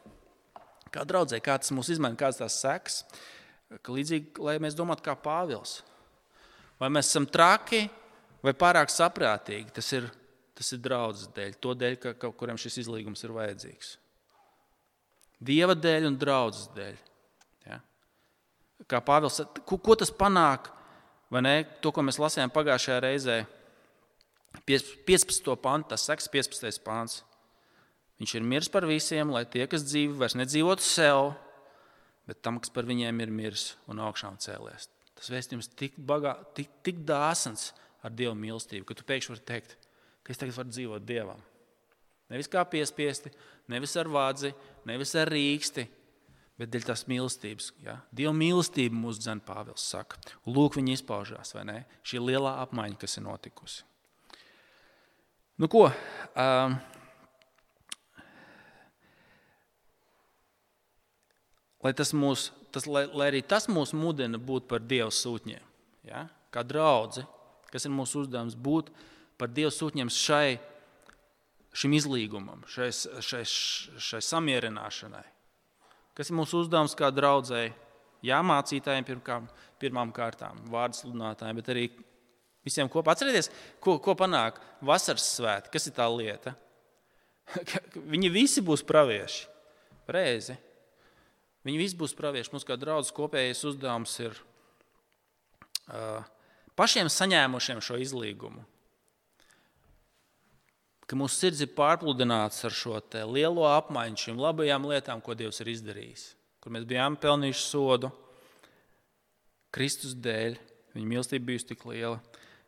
kā 0.96 1.04
draudzē, 1.06 1.40
kā 1.44 1.56
tas 1.60 1.72
mūs 1.74 1.90
izmaina, 1.92 2.18
kādas 2.18 2.40
tās 2.40 2.58
sekas. 2.62 3.00
Ka 3.82 3.94
līdzīgi, 3.94 4.36
lai 4.46 4.56
mēs 4.62 4.76
domātu 4.78 5.04
kā 5.06 5.16
Pāvils. 5.18 5.80
Vai 6.80 6.90
mēs 6.92 7.10
esam 7.10 7.26
traki 7.26 7.86
vai 8.44 8.52
pārāk 8.54 8.92
saprātīgi, 8.92 9.72
tas 9.74 9.88
ir, 9.96 10.06
tas 10.56 10.70
ir 10.76 10.82
draudzes 10.84 11.32
dēļ, 11.34 11.56
to 11.60 11.72
dēļ, 11.74 11.96
ka, 12.02 12.12
ka, 12.20 12.30
kuriem 12.36 12.60
šis 12.60 12.84
izlīgums 12.84 13.24
ir 13.26 13.34
vajadzīgs. 13.34 13.96
Dieva 15.42 15.74
dēļ 15.76 16.06
un 16.12 16.18
draudzes 16.20 16.70
dēļ. 16.76 17.00
Ja? 17.66 17.80
Kā 18.88 19.02
Pāvils, 19.04 19.40
ko, 19.66 19.80
ko 19.82 19.98
tas 19.98 20.14
panāk? 20.14 20.70
To, 21.82 21.90
ko 21.90 22.04
mēs 22.06 22.20
lasījām 22.22 22.52
pagājušajā 22.54 23.00
reizē, 23.02 23.40
15. 24.68 25.56
pāns, 25.62 25.88
tas 25.90 26.04
seks 26.08 26.30
15. 26.32 26.82
pāns. 26.86 27.20
Viņš 28.20 28.36
ir 28.38 28.46
miris 28.48 28.70
par 28.72 28.86
visiem, 28.88 29.30
lai 29.32 29.44
tie, 29.44 29.66
kas 29.68 29.84
dzīvo, 29.84 30.16
vairs 30.22 30.36
nedzīvotu 30.38 30.84
sev, 30.84 31.34
bet 32.28 32.40
tam, 32.44 32.60
kas 32.62 32.72
par 32.72 32.88
viņiem 32.88 33.20
ir 33.20 33.32
miris 33.32 33.74
un 33.90 34.00
augšām 34.02 34.38
cēlies. 34.40 34.88
Tas 35.16 35.28
vēstījums 35.32 35.68
tik, 35.76 35.98
bagā, 36.08 36.34
tik, 36.56 36.70
tik 36.84 37.02
dāsns 37.08 37.70
ar 38.04 38.14
Dieva 38.16 38.34
mīlestību, 38.38 38.86
ka 38.88 38.96
tu 38.96 39.04
pēkšņi 39.08 39.34
vari 39.34 39.44
teikt, 39.48 39.76
ka 40.24 40.32
es 40.32 40.40
tagad 40.40 40.56
varu 40.56 40.72
dzīvot 40.72 41.04
Dievam. 41.08 41.44
Nevis 42.32 42.50
kā 42.50 42.64
piespiesti, 42.66 43.30
nevis 43.70 43.94
ar 44.00 44.10
vādzi, 44.10 44.50
nevis 44.88 45.14
ar 45.18 45.30
rīksti, 45.30 45.86
bet 46.58 46.72
dēļ 46.72 46.86
tās 46.88 47.04
mīlestības. 47.10 47.70
Ja? 47.84 48.00
Dieva 48.16 48.32
mīlestība 48.36 48.96
mūsu 48.98 49.22
dzēna 49.22 49.44
Pāvils 49.46 49.84
saka. 49.92 50.18
Lūk, 50.48 50.78
viņa 50.80 50.96
izpaužās, 50.96 51.52
vai 51.56 51.66
ne? 51.68 51.76
Šī 52.06 52.22
lielā 52.24 52.56
apmaiņa, 52.64 52.98
kas 53.04 53.20
ir 53.20 53.26
notikusi. 53.28 53.84
Nu, 55.56 55.68
ko? 55.72 55.86
Um, 56.36 56.74
lai, 61.80 61.92
tas 61.96 62.12
mūs, 62.12 62.50
tas, 62.74 62.84
lai, 62.84 63.06
lai 63.08 63.30
arī 63.30 63.40
tas 63.40 63.70
mūs 63.72 63.94
mudina 63.96 64.36
būt 64.36 64.66
par 64.68 64.84
Dieva 64.84 65.08
sūtņiem. 65.08 65.62
Ja? 66.10 66.26
Kā 66.52 66.60
draugi, 66.60 67.24
kas 67.72 67.88
ir 67.88 67.94
mūsu 67.96 68.26
uzdevums, 68.26 68.52
būt 68.52 68.92
par 69.40 69.48
Dieva 69.48 69.72
sūtņiem 69.72 70.12
šai, 70.12 70.58
šim 71.76 71.96
izlīgumam, 71.96 72.66
šai, 72.68 72.90
šai, 73.24 73.42
šai 73.96 74.20
samierināšanai. 74.28 75.24
Kas 76.16 76.28
ir 76.28 76.36
mūsu 76.36 76.60
uzdevums 76.66 76.96
kā 76.96 77.08
draudzēji? 77.12 77.72
Jā, 78.24 78.42
mācītājiem 78.44 79.08
pirmkām, 79.08 79.48
pirmām 79.80 80.12
kārtām, 80.12 80.60
vārdu 80.72 81.00
sludinātājiem, 81.00 81.58
bet 81.60 81.72
arī 81.72 81.88
visiem 82.66 82.90
kopā. 82.90 83.14
Atcerieties, 83.14 83.50
ko, 83.82 83.96
ko 84.02 84.16
panāk 84.18 84.60
vasaras 84.84 85.26
svētki. 85.36 85.72
Kas 85.76 85.88
ir 85.88 85.96
tā 85.96 86.06
lieta? 86.10 86.56
Viņi 88.12 88.32
visi 88.34 88.64
būs 88.64 88.84
pravieši. 88.86 89.46
Reizi. 90.10 90.56
Viņi 91.66 91.80
visi 91.80 91.98
būs 91.98 92.14
pravieši. 92.18 92.52
Mums 92.54 92.66
kā 92.66 92.76
draugs 92.78 93.14
kopējais 93.14 93.64
uzdevums 93.66 94.14
ir 94.22 94.38
uh, 95.90 96.22
pašiem 96.78 97.10
saņēmušiem 97.10 97.82
šo 97.82 97.98
izlīgumu. 98.02 98.62
Ka 101.06 101.14
mūsu 101.18 101.38
sirds 101.38 101.62
ir 101.62 101.70
pārpludināts 101.74 102.64
ar 102.66 102.74
šo 102.74 102.98
lielo 103.30 103.66
apmaiņu, 103.70 104.18
šīm 104.18 104.40
labajām 104.42 104.88
lietām, 104.90 105.22
ko 105.22 105.36
Dievs 105.38 105.62
ir 105.62 105.70
izdarījis. 105.70 106.32
Kur 106.58 106.74
mēs 106.74 106.86
bijām 106.86 107.14
pelnījuši 107.22 107.62
sodu 107.62 108.10
Kristus 109.74 110.16
dēļ, 110.18 110.56
viņa 110.96 111.06
mīlestība 111.06 111.46
bijusi 111.52 111.68
tik 111.70 111.84
liela, 111.86 112.18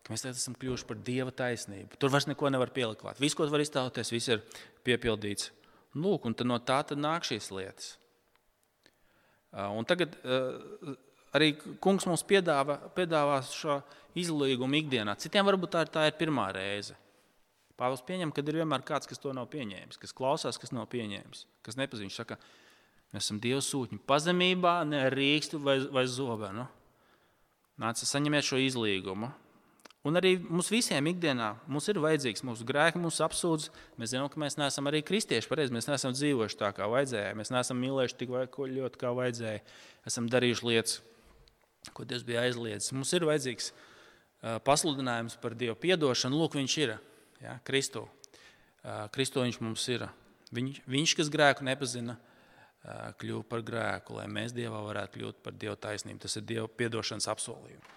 ka 0.09 0.14
mēs 0.14 0.25
esam 0.31 0.57
kļuvuši 0.57 0.87
par 0.88 0.97
Dieva 1.05 1.33
taisnību. 1.37 1.99
Tur 2.01 2.09
vairs 2.09 2.25
neko 2.31 2.49
nevar 2.49 2.73
pielikt. 2.73 3.05
Viss, 3.21 3.37
ko 3.37 3.44
var 3.53 3.61
iztēloties, 3.61 4.12
viss 4.14 4.31
ir 4.33 4.40
piepildīts. 4.88 5.51
Lūk, 5.99 6.25
un 6.25 6.37
no 6.49 6.57
tā 6.64 6.81
nāk 6.97 7.29
šīs 7.29 7.51
lietas. 7.53 7.99
Un 9.53 9.85
tagad 9.88 10.16
arī 11.37 11.51
kungs 11.85 12.07
mums 12.09 12.25
piedāvā, 12.25 12.79
piedāvā 12.97 13.42
šo 13.44 13.83
izlīgumu 14.16 14.81
ikdienā. 14.81 15.12
Citiem 15.21 15.44
varbūt 15.44 15.75
tā 15.77 15.85
ir, 15.85 15.92
tā 15.92 16.07
ir 16.09 16.16
pirmā 16.16 16.49
reize. 16.57 16.97
Pāvils 17.79 18.03
pieņem, 18.03 18.33
ka 18.33 18.42
ir 18.42 18.62
vienmēr 18.62 18.83
kāds, 18.83 19.07
kas 19.07 19.21
to 19.23 19.33
nav 19.37 19.51
pieņēmis, 19.53 20.01
kas 20.01 20.16
klausās, 20.16 20.59
kas 20.59 20.73
nav 20.75 20.88
pieņēmis, 20.90 21.44
kas 21.62 21.77
nepazīst. 21.79 22.09
Viņš 22.09 22.16
saka, 22.25 22.40
mēs 23.12 23.29
esam 23.29 23.38
Dieva 23.44 23.61
sūtņi 23.62 24.01
pazemībā, 24.09 24.81
ne 24.88 25.05
rīkstu 25.14 25.61
vai, 25.62 25.77
vai 25.92 26.09
zobenu. 26.11 26.64
Nāca 27.79 28.09
saņemiet 28.09 28.49
šo 28.49 28.59
izlīgumu. 28.64 29.31
Un 30.09 30.16
arī 30.16 30.37
mums 30.40 30.71
visiem 30.73 31.11
ikdienā 31.11 31.51
mums 31.68 31.88
ir 31.92 31.99
vajadzīgs 32.01 32.44
mūsu 32.47 32.64
grēki, 32.68 33.01
mūsu 33.03 33.21
apsūdz. 33.27 33.68
Mēs 34.01 34.14
zinām, 34.14 34.31
ka 34.33 34.40
mēs 34.40 34.57
neesam 34.57 34.88
arī 34.88 35.03
kristieši 35.05 35.51
pareizi. 35.51 35.75
Mēs 35.75 35.90
neesam 35.90 36.14
dzīvojuši 36.16 36.59
tā, 36.61 36.71
kā 36.77 36.88
vajadzēja. 36.88 37.35
Mēs 37.37 37.53
neesam 37.53 37.81
mīlējuši 37.83 38.16
tik 38.23 38.33
ļoti, 38.33 39.01
kā 39.01 39.12
vajadzēja. 39.18 39.61
Esam 40.09 40.31
darījuši 40.33 40.68
lietas, 40.71 41.01
ko 41.92 42.07
Dievs 42.09 42.25
bija 42.29 42.47
aizliedzis. 42.47 42.94
Mums 42.97 43.12
ir 43.18 43.27
vajadzīgs 43.29 43.73
pasludinājums 44.64 45.37
par 45.42 45.59
Dieva 45.59 45.77
piedošanu. 45.79 46.40
Lūk, 46.40 46.57
Viņš 46.57 46.79
ir 46.87 46.94
ja, 47.42 47.59
Kristu. 47.66 48.07
Kristu 49.12 49.44
viņš 49.44 49.61
mums 49.61 49.85
ir. 49.92 50.07
Viņš, 50.55 50.83
viņš 50.88 51.14
kas 51.18 51.31
grēku 51.33 51.66
nepazina, 51.66 52.16
kļuva 53.21 53.44
par 53.51 53.62
grēku, 53.66 54.16
lai 54.16 54.29
mēs 54.33 54.55
Dievā 54.57 54.81
varētu 54.87 55.18
kļūt 55.18 55.42
par 55.44 55.57
Dieva 55.59 55.77
taisnību. 55.77 56.23
Tas 56.25 56.38
ir 56.40 56.47
Dieva 56.49 56.68
piedošanas 56.71 57.29
apsolījums. 57.35 57.97